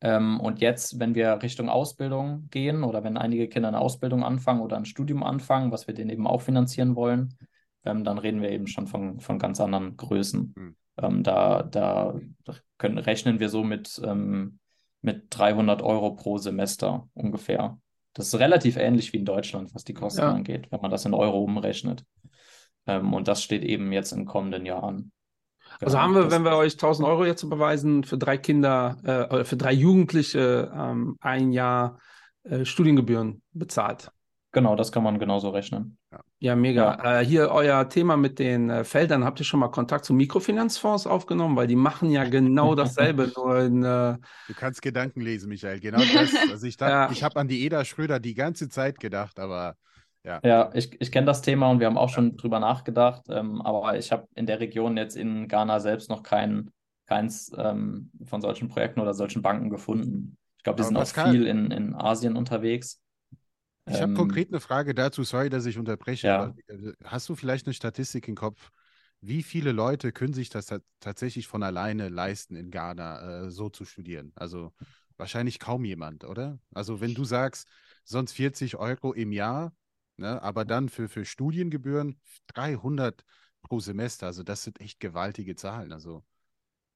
[0.00, 4.60] Ähm, und jetzt, wenn wir Richtung Ausbildung gehen oder wenn einige Kinder eine Ausbildung anfangen
[4.60, 7.36] oder ein Studium anfangen, was wir denen eben auch finanzieren wollen,
[7.84, 10.54] ähm, dann reden wir eben schon von, von ganz anderen Größen.
[10.56, 10.76] Hm.
[10.96, 12.18] Ähm, da da
[12.78, 14.58] können, rechnen wir so mit, ähm,
[15.02, 17.78] mit 300 Euro pro Semester ungefähr.
[18.14, 20.32] Das ist relativ ähnlich wie in Deutschland, was die Kosten Ja.
[20.32, 22.04] angeht, wenn man das in Euro umrechnet.
[22.86, 25.12] Ähm, und das steht eben jetzt in kommenden Jahren.
[25.80, 29.32] Also Genau, haben wir, wenn wir euch 1000 Euro jetzt überweisen, für drei Kinder äh,
[29.32, 31.98] oder für drei Jugendliche ähm, ein Jahr
[32.42, 34.10] äh, Studiengebühren bezahlt.
[34.52, 35.96] Genau, das kann man genauso rechnen.
[36.40, 37.20] Ja, mega.
[37.20, 39.24] Äh, hier euer Thema mit den äh, Feldern.
[39.24, 41.54] Habt ihr schon mal Kontakt zu Mikrofinanzfonds aufgenommen?
[41.56, 44.16] Weil die machen ja genau dasselbe, nur in, äh,
[44.48, 45.78] Du kannst Gedanken lesen, Michael.
[45.78, 46.34] Genau das.
[46.50, 47.10] Also ich, dachte- Ja.
[47.12, 49.76] ich habe an die Eda Schröder die ganze Zeit gedacht, aber
[50.24, 53.62] Ja, Ja, ich, ich kenne das Thema und wir haben auch schon drüber nachgedacht, ähm,
[53.62, 56.70] aber ich habe in der Region jetzt in Ghana selbst noch kein,
[57.06, 60.36] keins ähm, von solchen Projekten oder solchen Banken gefunden.
[60.58, 63.00] Ich glaube, die Aber sind auch Pascal- viel in, in Asien unterwegs.
[63.86, 66.28] Ich habe Ähm, konkret eine Frage dazu, sorry, dass ich unterbreche.
[66.28, 66.54] Ja.
[66.68, 68.70] äh, Hast du vielleicht eine Statistik im Kopf?
[69.20, 73.68] Wie viele Leute können sich das ta- tatsächlich von alleine leisten, in Ghana äh, so
[73.68, 74.32] zu studieren?
[74.36, 74.72] Also
[75.16, 76.58] wahrscheinlich kaum jemand, oder?
[76.72, 77.68] Also wenn du sagst,
[78.04, 79.74] sonst 40 Euro im Jahr,
[80.16, 83.24] ne, aber dann für, für Studiengebühren 300
[83.62, 85.92] pro Semester, also das sind echt gewaltige Zahlen.
[85.92, 86.24] Also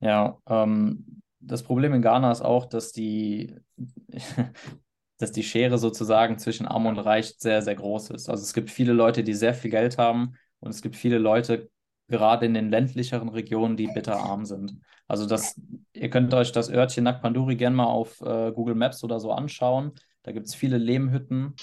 [0.00, 3.56] Ja, ähm, das Problem in Ghana ist auch, dass die,
[5.18, 8.28] dass die Schere sozusagen zwischen Arm und Reich sehr, sehr groß ist.
[8.28, 11.70] Also es gibt viele Leute, die sehr viel Geld haben und es gibt viele Leute,
[12.08, 14.78] gerade in den ländlicheren Regionen, die bitterarm sind.
[15.08, 15.60] Also das,
[15.92, 19.92] ihr könnt euch das Örtchen Nakpanduri gerne mal auf äh, Google Maps oder so anschauen.
[20.22, 21.54] Da gibt es viele Lehmhütten,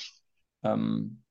[0.63, 1.23] ähm,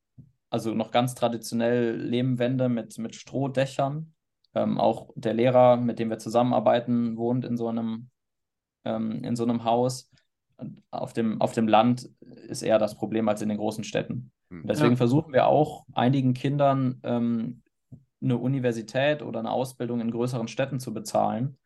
[0.49, 4.15] also noch ganz traditionell Lehmwände mit, mit Strohdächern.
[4.55, 8.11] Ähm, auch der Lehrer, mit dem wir zusammenarbeiten, wohnt in so einem,
[8.85, 10.10] ähm, in so einem Haus.
[10.90, 12.09] Auf dem, auf dem Land
[12.49, 14.33] ist eher das Problem als in den großen Städten.
[14.51, 14.62] Hm.
[14.62, 14.96] Und deswegen Ja.
[14.96, 17.62] versuchen wir auch einigen Kindern ähm,
[18.23, 21.59] eine Universität oder eine Ausbildung in größeren Städten zu bezahlen,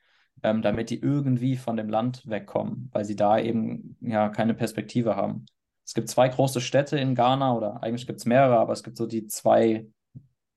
[0.42, 5.16] ähm, damit die irgendwie von dem Land wegkommen, weil sie da eben ja keine Perspektive
[5.16, 5.46] haben.
[5.84, 8.96] Es gibt zwei große Städte in Ghana oder eigentlich gibt es mehrere, aber es gibt
[8.96, 9.86] so die zwei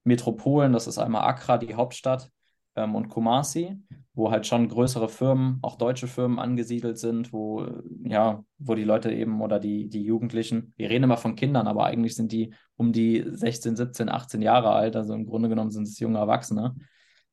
[0.03, 0.71] Metropolen.
[0.71, 2.29] Das ist einmal Accra, die Hauptstadt,
[2.77, 3.75] ähm, und Kumasi,
[4.13, 7.67] wo halt schon größere Firmen, auch deutsche Firmen angesiedelt sind, wo,
[8.03, 11.85] ja, wo die Leute eben oder die, die Jugendlichen, wir reden immer von Kindern, aber
[11.85, 15.87] eigentlich sind die um die 16, 17, 18 Jahre alt, also im Grunde genommen sind
[15.87, 16.75] es junge Erwachsene,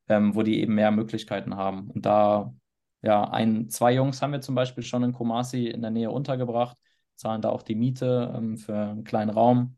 [0.09, 1.89] ähm, wo die eben mehr Möglichkeiten haben.
[1.91, 2.53] Und da,
[3.01, 6.77] ja, ein, zwei Jungs haben wir zum Beispiel schon in Kumasi in der Nähe untergebracht,
[7.15, 9.77] zahlen da auch die Miete ähm, für einen kleinen Raum,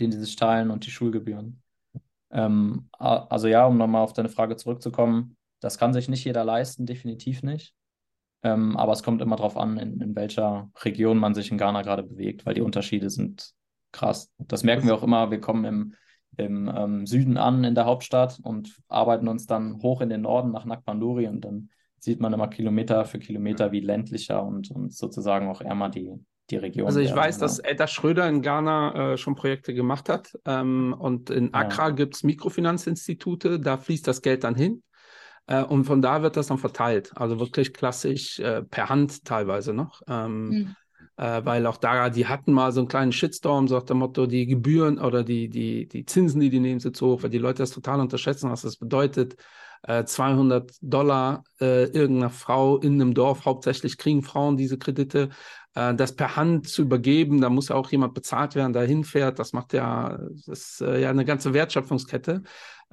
[0.00, 1.61] den sie sich teilen und die Schulgebühren.
[2.32, 6.86] Ähm, also ja, um nochmal auf deine Frage zurückzukommen, das kann sich nicht jeder leisten,
[6.86, 7.74] definitiv nicht.
[8.42, 11.82] Ähm, aber es kommt immer darauf an, in, in welcher Region man sich in Ghana
[11.82, 13.52] gerade bewegt, weil die Unterschiede sind
[13.92, 14.32] krass.
[14.38, 15.30] Das merken wir auch immer.
[15.30, 15.94] Wir kommen im,
[16.36, 20.50] im ähm, Süden an, in der Hauptstadt und arbeiten uns dann hoch in den Norden
[20.50, 25.48] nach Nakpanduri und dann sieht man immer Kilometer für Kilometer, wie ländlicher und, und sozusagen
[25.48, 26.12] auch ärmer die,
[26.50, 27.40] die Regionen Also ich weiß, ja.
[27.40, 30.32] dass Edda Schröder in Ghana äh, schon Projekte gemacht hat.
[30.44, 34.82] Ähm, und in Accra gibt es Mikrofinanzinstitute, da fließt das Geld dann hin.
[35.46, 37.12] Äh, und von da wird das dann verteilt.
[37.14, 40.02] Also wirklich klassisch äh, per Hand teilweise noch.
[40.08, 40.76] Ähm, Hm.
[41.16, 44.26] äh, weil auch da, die hatten mal so einen kleinen Shitstorm, so nach dem Motto,
[44.26, 47.38] die Gebühren oder die, die, die Zinsen, die die nehmen, sind zu hoch, weil die
[47.38, 49.36] Leute das total unterschätzen, was das bedeutet.
[49.82, 55.30] Äh, 200 Dollar äh, irgendeiner Frau in einem Dorf, hauptsächlich kriegen Frauen diese Kredite,
[55.74, 59.38] äh, das per Hand zu übergeben, da muss ja auch jemand bezahlt werden, der hinfährt,
[59.38, 62.42] das macht ja, das ist äh, ja eine ganze Wertschöpfungskette.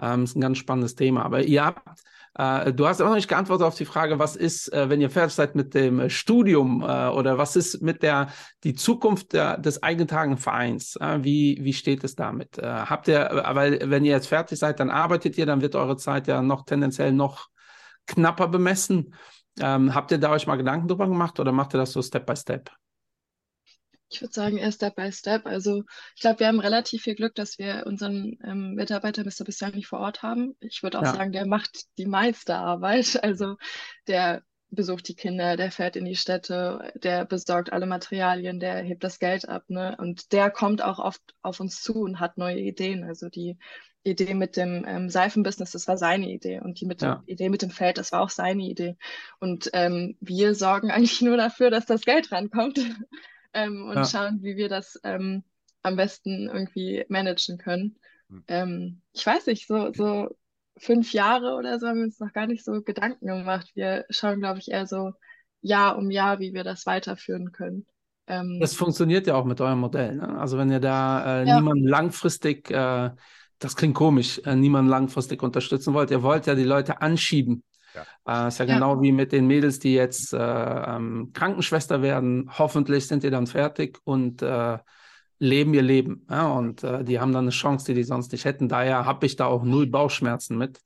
[0.02, 1.24] Ähm, ist ein ganz spannendes Thema.
[1.26, 2.02] Aber ihr habt
[2.36, 5.10] äh, du hast auch noch nicht geantwortet auf die Frage, was ist, äh, wenn ihr
[5.10, 8.30] fertig seid mit dem äh, Studium äh, oder was ist mit der
[8.64, 10.96] die Zukunft der, des eingetragenen Vereins?
[10.98, 12.58] Äh, wie, wie steht es damit?
[12.62, 16.28] Habt ihr, weil wenn ihr jetzt fertig seid, dann arbeitet ihr, dann wird eure Zeit
[16.28, 17.48] ja noch tendenziell noch
[18.06, 19.14] knapper bemessen.
[19.60, 22.26] Ähm, habt ihr da euch mal Gedanken drüber gemacht oder macht ihr das so Step
[22.26, 22.72] by Step?
[24.12, 25.46] Ich würde sagen, eher Step by Step.
[25.46, 25.84] Also
[26.16, 29.44] ich glaube, wir haben relativ viel Glück, dass wir unseren ähm, Mitarbeiter Mr.
[29.46, 30.56] bisher nicht vor Ort haben.
[30.62, 31.14] Ich würde auch Ja.
[31.14, 33.20] sagen, der macht die meiste Arbeit.
[33.24, 33.58] Also
[34.08, 39.04] der besucht die Kinder, der fährt in die Städte, der besorgt alle Materialien, der hebt
[39.04, 39.96] das Geld ab, ne?
[40.00, 43.04] Und der kommt auch oft auf uns zu und hat neue Ideen.
[43.04, 43.58] Also die
[44.04, 46.60] Idee mit dem ähm, Seifenbusiness, das war seine Idee.
[46.62, 47.24] Und die mit Ja.
[47.26, 48.96] Idee mit dem Feld, das war auch seine Idee.
[49.40, 52.80] Und ähm, wir sorgen eigentlich nur dafür, dass das Geld rankommt
[53.54, 54.06] ähm, und Ja.
[54.06, 55.44] schauen, wie wir das ähm,
[55.84, 57.98] am besten irgendwie managen können.
[58.30, 58.44] Hm.
[58.48, 60.30] Ähm, ich weiß nicht, so, so
[60.78, 63.70] fünf Jahre oder so haben wir uns noch gar nicht so Gedanken gemacht.
[63.76, 65.12] Wir schauen, glaube ich, eher so
[65.62, 67.86] Jahr um Jahr, wie wir das weiterführen können.
[68.28, 70.16] Ähm, Das funktioniert ja auch mit eurem Modell.
[70.16, 70.38] Ne?
[70.38, 71.56] Also wenn ihr da äh, Ja.
[71.56, 73.12] niemanden langfristig, äh,
[73.60, 77.64] das klingt komisch, äh, niemanden langfristig unterstützen wollt, ihr wollt ja die Leute anschieben.
[78.28, 78.74] Äh, ist ja Ja.
[78.76, 82.50] genau wie mit den Mädels, die jetzt äh, ähm, Krankenschwester werden.
[82.58, 84.78] Hoffentlich sind die dann fertig und äh,
[85.40, 86.26] leben ihr Leben.
[86.30, 86.48] Ja?
[86.52, 88.68] Und äh, die haben dann eine Chance, die die sonst nicht hätten.
[88.68, 90.82] Daher habe ich da auch null Bauchschmerzen mit.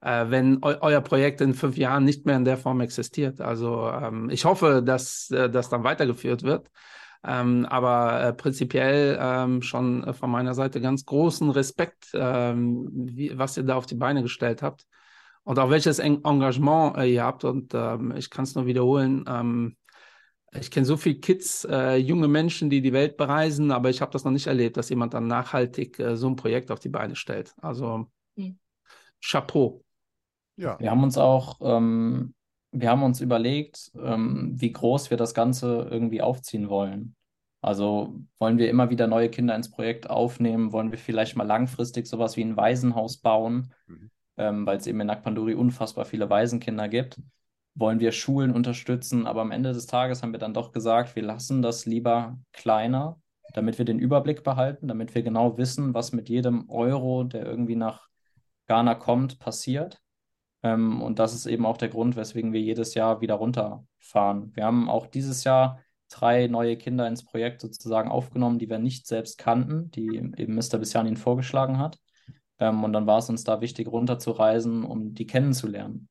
[0.00, 3.40] Äh, wenn eu euer Projekt in fünf Jahren nicht mehr in der Form existiert.
[3.40, 6.68] Also ähm, ich hoffe, dass äh, das dann weitergeführt wird.
[7.24, 13.36] Ähm, aber äh, prinzipiell ähm, schon äh, von meiner Seite ganz großen Respekt, ähm, wie,
[13.36, 14.86] was ihr da auf die Beine gestellt habt
[15.48, 17.42] und auch welches En Engagement äh, ihr habt.
[17.42, 19.24] Und ähm, ich kann es nur wiederholen.
[19.26, 19.76] Ähm,
[20.52, 24.12] ich kenne so viele Kids, äh, junge Menschen, die die Welt bereisen, aber ich habe
[24.12, 27.16] das noch nicht erlebt, dass jemand dann nachhaltig äh, so ein Projekt auf die Beine
[27.16, 27.54] stellt.
[27.62, 28.58] Also Mhm.
[29.24, 29.82] Chapeau.
[30.56, 32.34] Ja, Wir haben uns auch, ähm,
[32.70, 37.16] wir haben uns überlegt, ähm, wie groß wir das Ganze irgendwie aufziehen wollen.
[37.62, 40.72] Also wollen wir immer wieder neue Kinder ins Projekt aufnehmen?
[40.72, 44.10] Wollen wir vielleicht mal langfristig sowas wie ein Waisenhaus bauen, Mhm.
[44.38, 47.20] Ähm, weil es eben in Nakpanduri unfassbar viele Waisenkinder gibt?
[47.74, 49.26] Wollen wir Schulen unterstützen?
[49.26, 53.20] Aber am Ende des Tages haben wir dann doch gesagt, wir lassen das lieber kleiner,
[53.54, 57.76] damit wir den Überblick behalten, damit wir genau wissen, was mit jedem Euro, der irgendwie
[57.76, 58.08] nach
[58.66, 60.00] Ghana kommt, passiert.
[60.62, 64.54] Ähm, und das ist eben auch der Grund, weswegen wir jedes Jahr wieder runterfahren.
[64.54, 69.06] Wir haben auch dieses Jahr drei neue Kinder ins Projekt sozusagen aufgenommen, die wir nicht
[69.06, 70.78] selbst kannten, die eben Mr.
[70.78, 71.98] Bissianin vorgeschlagen hat.
[72.60, 76.08] Ähm, und dann war es uns da wichtig, runterzureisen, um die kennenzulernen.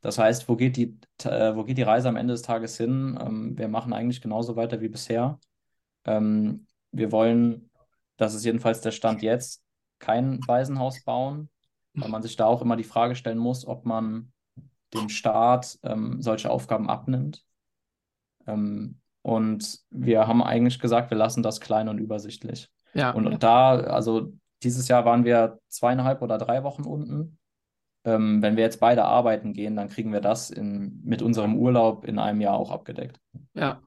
[0.00, 3.18] Das heißt, wo geht die, äh, wo geht die Reise am Ende des Tages hin?
[3.20, 5.38] Ähm, wir machen eigentlich genauso weiter wie bisher.
[6.04, 7.70] Ähm, wir wollen,
[8.16, 9.62] das ist jedenfalls der Stand jetzt,
[9.98, 11.50] kein Waisenhaus bauen,
[11.94, 14.32] weil man sich da auch immer die Frage stellen muss, ob man
[14.94, 17.44] dem Staat ähm, solche Aufgaben abnimmt.
[18.46, 22.70] Ähm, und wir haben eigentlich gesagt, wir lassen das klein und übersichtlich.
[22.94, 24.32] Ja, Und, und da, also
[24.62, 27.38] dieses Jahr waren wir zweieinhalb oder drei Wochen unten.
[28.04, 32.04] Ähm, wenn wir jetzt beide arbeiten gehen, dann kriegen wir das in, mit unserem Urlaub
[32.04, 33.20] in einem Jahr auch abgedeckt.
[33.54, 33.82] ja,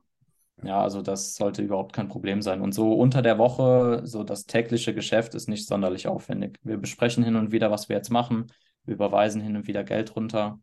[0.63, 2.61] Ja, also das sollte überhaupt kein Problem sein.
[2.61, 6.59] Und so unter der Woche, so das tägliche Geschäft ist nicht sonderlich aufwendig.
[6.63, 8.51] Wir besprechen hin und wieder, was wir jetzt machen.
[8.85, 10.59] Wir überweisen hin und wieder Geld runter.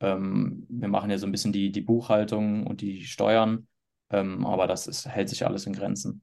[0.00, 3.68] Ähm, wir machen ja so ein bisschen die, die Buchhaltung und die Steuern.
[4.10, 6.22] Ähm, aber das ist, hält sich alles in Grenzen.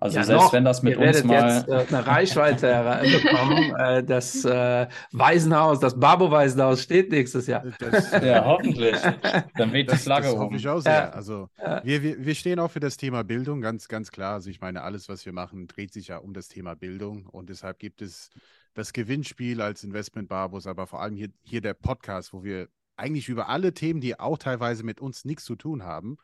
[0.00, 0.52] Also Ja, selbst noch.
[0.52, 1.56] wenn das mit uns mal.
[1.56, 3.74] jetzt äh, eine Reichweite bekommen.
[3.78, 7.64] äh, das äh, Waisenhaus, das Babo-Waisenhaus steht nächstes Jahr.
[7.80, 8.96] das, Ja, hoffentlich.
[9.56, 10.56] Dann weht die das, Flagge das hoffe oben.
[10.56, 10.92] ich auch sehr.
[10.92, 11.10] Ja.
[11.10, 11.84] Also Ja.
[11.84, 14.34] wir, wir, wir stehen auch für das Thema Bildung, ganz, ganz klar.
[14.34, 17.48] Also ich meine, alles, was wir machen, dreht sich ja um das Thema Bildung und
[17.50, 18.30] deshalb gibt es
[18.74, 23.28] das Gewinnspiel als Investment Barbus, aber vor allem hier, hier der Podcast, wo wir eigentlich
[23.28, 26.18] über alle Themen, die auch teilweise mit uns nichts zu tun haben,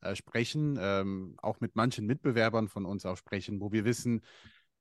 [0.00, 4.22] äh, sprechen, ähm, auch mit manchen Mitbewerbern von uns auch sprechen, wo wir wissen,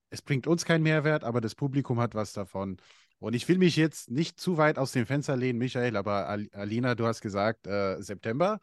[0.10, 2.78] es bringt uns keinen Mehrwert, aber das Publikum hat was davon.
[3.20, 6.48] Und ich will mich jetzt nicht zu weit aus dem Fenster lehnen, Michael, aber Al
[6.54, 8.60] Alina, du hast gesagt, äh, September,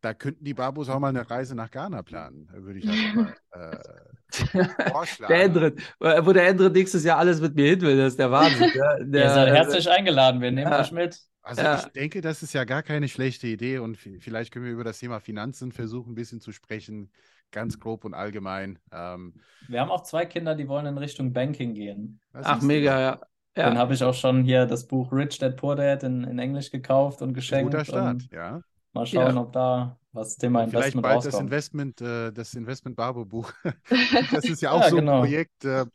[0.00, 3.34] da könnten die Babus auch mal eine Reise nach Ghana planen, würde ich einfach mal
[3.52, 5.32] äh, vorschlagen.
[5.32, 8.18] Der Endrit, äh, wo der Endrit nächstes Jahr alles mit mir hin will, das ist
[8.18, 8.70] der Wahnsinn.
[8.74, 10.80] Der, der, Ihr seid herzlich eingeladen, wir nehmen Ja.
[10.80, 11.20] euch mit.
[11.42, 11.76] Also Ja.
[11.76, 14.98] ich denke, das ist ja gar keine schlechte Idee und vielleicht können wir über das
[14.98, 17.10] Thema Finanzen versuchen, ein bisschen zu sprechen,
[17.52, 18.78] ganz grob und allgemein.
[18.92, 19.32] Ähm,
[19.68, 22.20] Wir haben auch zwei Kinder, die wollen in Richtung Banking gehen.
[22.32, 23.20] was Ach, mega, ja.
[23.56, 23.74] Ja.
[23.76, 27.22] habe ich auch schon hier das Buch Rich Dad Poor Dad in, in Englisch gekauft
[27.22, 27.72] und geschenkt.
[27.72, 28.62] Guter Start, Und ja.
[28.92, 29.40] Mal schauen, Ja.
[29.42, 31.50] ob da was Thema Vielleicht Investment bald das rauskommt.
[31.50, 33.52] Investment, äh, das Investment Barbo Buch.
[34.32, 35.16] Das ist ja auch Ja, so genau.
[35.16, 35.64] ein Projekt.
[35.64, 35.86] Äh,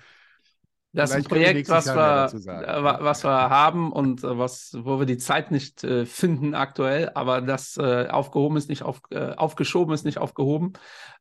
[0.96, 2.32] Das ist ein Vielleicht wir Projekt, was wir,
[2.68, 7.10] äh, wa- was wir haben und was, wo wir die Zeit nicht äh, finden aktuell,
[7.16, 10.74] aber das äh, aufgehoben ist nicht auf, äh, aufgeschoben ist nicht aufgehoben.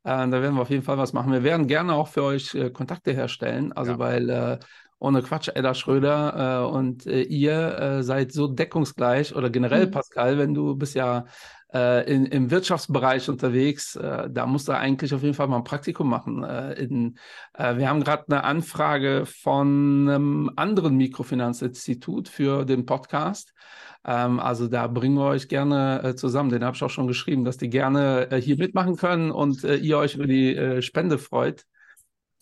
[0.04, 1.32] Da werden wir auf jeden Fall was machen.
[1.32, 3.98] Wir werden gerne auch für euch Kontakte herstellen, also Ja.
[4.00, 4.58] weil
[4.98, 9.90] ohne Quatsch, Edda Schröder und ihr seid so deckungsgleich oder generell Mhm.
[9.92, 11.24] Pascal, wenn du bist ja
[11.72, 15.64] äh, in, im Wirtschaftsbereich unterwegs, äh, da musst du eigentlich auf jeden Fall mal ein
[15.64, 16.44] Praktikum machen.
[16.44, 17.18] Äh, in,
[17.54, 23.54] äh, wir haben gerade eine Anfrage von einem anderen Mikrofinanzinstitut für den Podcast.
[24.04, 26.50] Ähm, also da bringen wir euch gerne äh, zusammen.
[26.50, 29.96] Den habe ich auch schon geschrieben, dass die gerne äh, hier mitmachen können und ihr
[29.96, 31.64] euch über die Spende freut.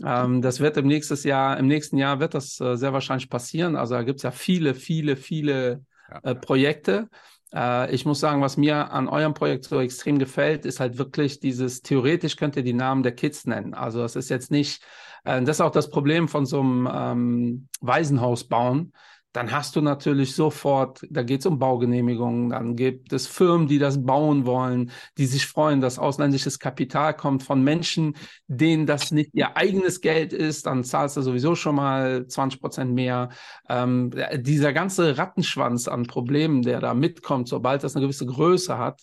[0.05, 3.77] Ähm, das wird im nächsten Jahr, im nächsten Jahr wird das sehr wahrscheinlich passieren.
[3.77, 5.85] Also da gibt es ja viele, viele, viele
[6.25, 6.35] ja.
[6.35, 7.09] Projekte.
[7.55, 11.41] Äh, ich muss sagen, was mir an eurem Projekt so extrem gefällt, ist halt wirklich
[11.41, 13.75] dieses, theoretisch könnt ihr die Namen der Kids nennen.
[13.75, 14.83] Also es ist jetzt nicht,
[15.25, 18.93] äh, das ist auch das Problem von so einem ähm, Waisenhaus bauen.
[19.33, 23.79] Dann hast du natürlich sofort, da geht es um Baugenehmigungen, dann gibt es Firmen, die
[23.79, 28.17] das bauen wollen, die sich freuen, dass ausländisches Kapital kommt von Menschen,
[28.49, 32.93] denen das nicht ihr eigenes Geld ist, dann zahlst du sowieso schon mal 20 Prozent
[32.93, 33.29] mehr.
[33.69, 39.01] Ähm, dieser ganze Rattenschwanz an Problemen, der da mitkommt, sobald das eine gewisse Größe hat,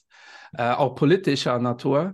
[0.54, 2.14] äh, auch politischer Natur,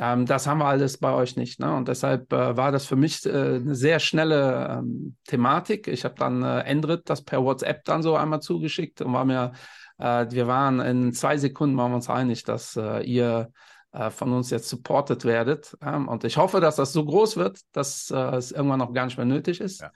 [0.00, 1.60] ähm, das haben wir alles bei euch nicht.
[1.60, 1.74] Ne?
[1.74, 5.88] Und deshalb äh, war das für mich äh, eine sehr schnelle ähm, Thematik.
[5.88, 9.52] Ich habe dann äh, Endrit das per WhatsApp dann so einmal zugeschickt und war mir,
[9.98, 13.50] äh, wir waren in zwei Sekunden waren wir uns einig, dass äh, ihr
[13.92, 15.76] äh, von uns jetzt supported werdet.
[15.82, 19.06] Ähm, und ich hoffe, dass das so groß wird, dass äh, es irgendwann auch gar
[19.06, 19.80] nicht mehr nötig ist.
[19.80, 19.90] Ja.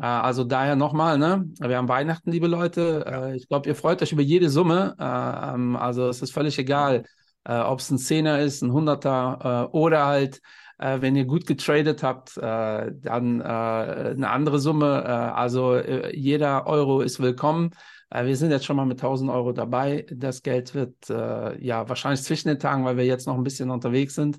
[0.00, 1.44] Also daher nochmal, ne?
[1.58, 3.34] Wir haben Weihnachten, liebe Leute.
[3.34, 4.94] Ich glaube, ihr freut euch über jede Summe.
[4.96, 7.02] Äh, ähm, also es ist völlig egal,
[7.48, 10.42] äh, ob es ein Zehner ist, ein Hunderter äh, oder halt,
[10.78, 15.02] äh, wenn ihr gut getradet habt, äh, dann äh, eine andere Summe.
[15.04, 15.78] Äh, also
[16.12, 17.70] jeder Euro ist willkommen.
[18.10, 20.06] Wir sind jetzt schon mal mit 1000 Euro dabei.
[20.10, 24.14] Das Geld wird ja wahrscheinlich zwischen den Tagen, weil wir jetzt noch ein bisschen unterwegs
[24.14, 24.38] sind,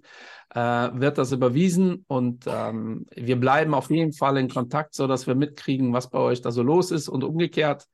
[0.52, 5.36] wird das überwiesen und ähm, wir bleiben auf jeden Fall in Kontakt, so dass wir
[5.36, 7.86] mitkriegen, was bei euch da so los ist und umgekehrt.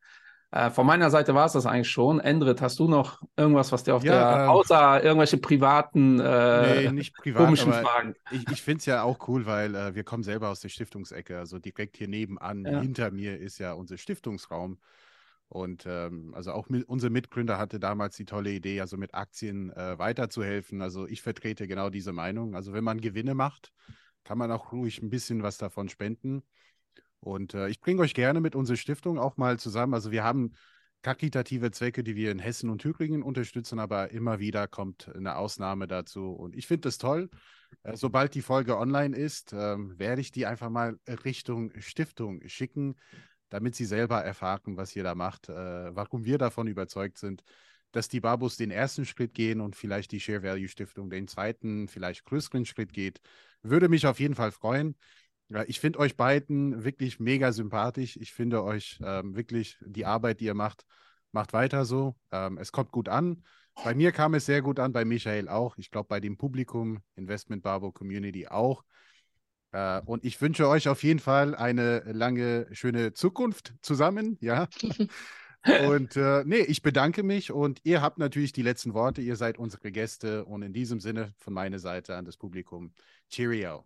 [0.56, 2.20] Äh, von meiner Seite war es das eigentlich schon.
[2.22, 6.24] Endrit, hast du noch irgendwas, was dir auf Ja, der, ähm, außer irgendwelche privaten, äh,
[6.52, 8.16] Nee, nicht privat, komischen Fragen?
[8.30, 11.38] ich, ich finde es ja auch cool, weil äh, wir kommen selber aus der Stiftungsecke.
[11.38, 12.80] Also direkt hier nebenan, Ja.
[12.80, 14.80] hinter mir ist ja unser Stiftungsraum.
[15.50, 19.72] Und ähm, also auch mit, unser Mitgründer hatte damals die tolle Idee, also mit Aktien
[19.72, 20.82] äh, weiterzuhelfen.
[20.82, 22.56] Also ich vertrete genau diese Meinung.
[22.56, 23.74] Also wenn man Gewinne macht,
[24.24, 26.44] kann man auch ruhig ein bisschen was davon spenden.
[27.26, 29.94] Und äh, ich bringe euch gerne mit unserer Stiftung auch mal zusammen.
[29.94, 30.52] Also wir haben
[31.02, 35.88] karitative Zwecke, die wir in Hessen und Thüringen unterstützen, aber immer wieder kommt eine Ausnahme
[35.88, 36.32] dazu.
[36.32, 37.30] Und ich finde das toll.
[37.84, 42.96] Äh, sobald die Folge online ist, ähm, werde ich die einfach mal Richtung Stiftung schicken,
[43.50, 47.44] damit sie selber erfahren, was ihr da macht, äh, warum wir davon überzeugt sind,
[47.92, 51.88] dass die Babus den ersten Schritt gehen und vielleicht die Share Value Stiftung den zweiten,
[51.88, 53.20] vielleicht größeren Schritt geht.
[53.62, 54.96] Würde mich auf jeden Fall freuen.
[55.50, 58.18] Ja, ich finde euch beiden wirklich mega sympathisch.
[58.18, 60.86] Ich finde euch ähm, wirklich die Arbeit, die ihr macht,
[61.32, 62.16] macht weiter so.
[62.32, 63.44] Ähm, es kommt gut an.
[63.84, 65.78] Bei mir kam es sehr gut an, bei Michael auch.
[65.78, 68.84] Ich glaube, bei dem Publikum, Investment Barbo Community auch.
[69.72, 74.38] Äh, und ich wünsche euch auf jeden Fall eine lange, schöne Zukunft zusammen.
[74.42, 74.68] Ja.
[75.88, 79.22] Und äh, nee, ich bedanke mich und ihr habt natürlich die letzten Worte.
[79.22, 82.94] Ihr seid unsere Gäste und in diesem Sinne von meiner Seite an das Publikum.
[83.32, 83.84] Cheerio.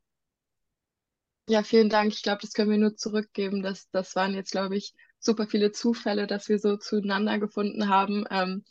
[1.50, 2.14] Ja, vielen Dank.
[2.14, 3.64] Ich glaube, das können wir nur zurückgeben.
[3.64, 8.26] Das, das waren jetzt, glaube ich, super viele Zufälle, dass wir so zueinander gefunden haben.
[8.30, 8.64] Ähm,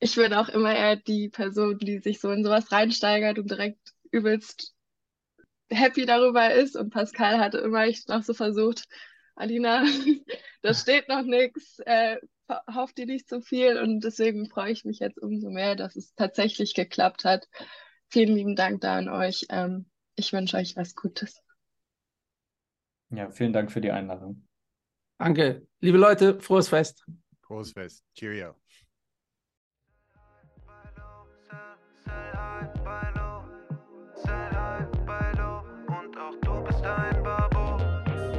[0.00, 3.80] ich bin auch immer eher die Person, die sich so in sowas reinsteigert und direkt
[4.10, 4.74] übelst
[5.70, 6.76] happy darüber ist.
[6.76, 8.86] Und Pascal hatte immer echt noch so versucht,
[9.36, 9.84] Alina,
[10.62, 12.18] da steht noch nichts, äh,
[12.74, 13.78] hoff dir nicht so viel.
[13.78, 17.48] Und deswegen freue ich mich jetzt umso mehr, dass es tatsächlich geklappt hat.
[18.08, 19.46] Vielen lieben Dank da an euch.
[19.50, 19.86] Ähm,
[20.16, 21.42] ich wünsche euch was Gutes.
[23.10, 24.46] Ja, vielen Dank für die Einladung.
[25.18, 25.66] Danke.
[25.80, 27.04] Liebe Leute, frohes Fest.
[27.42, 28.04] Großes Fest.
[28.14, 28.54] Cheerio.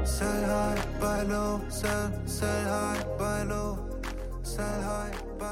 [0.03, 1.61] Sell high, buy low.
[1.69, 3.77] Sell, sell high, buy low.
[4.41, 5.49] Sell high, buy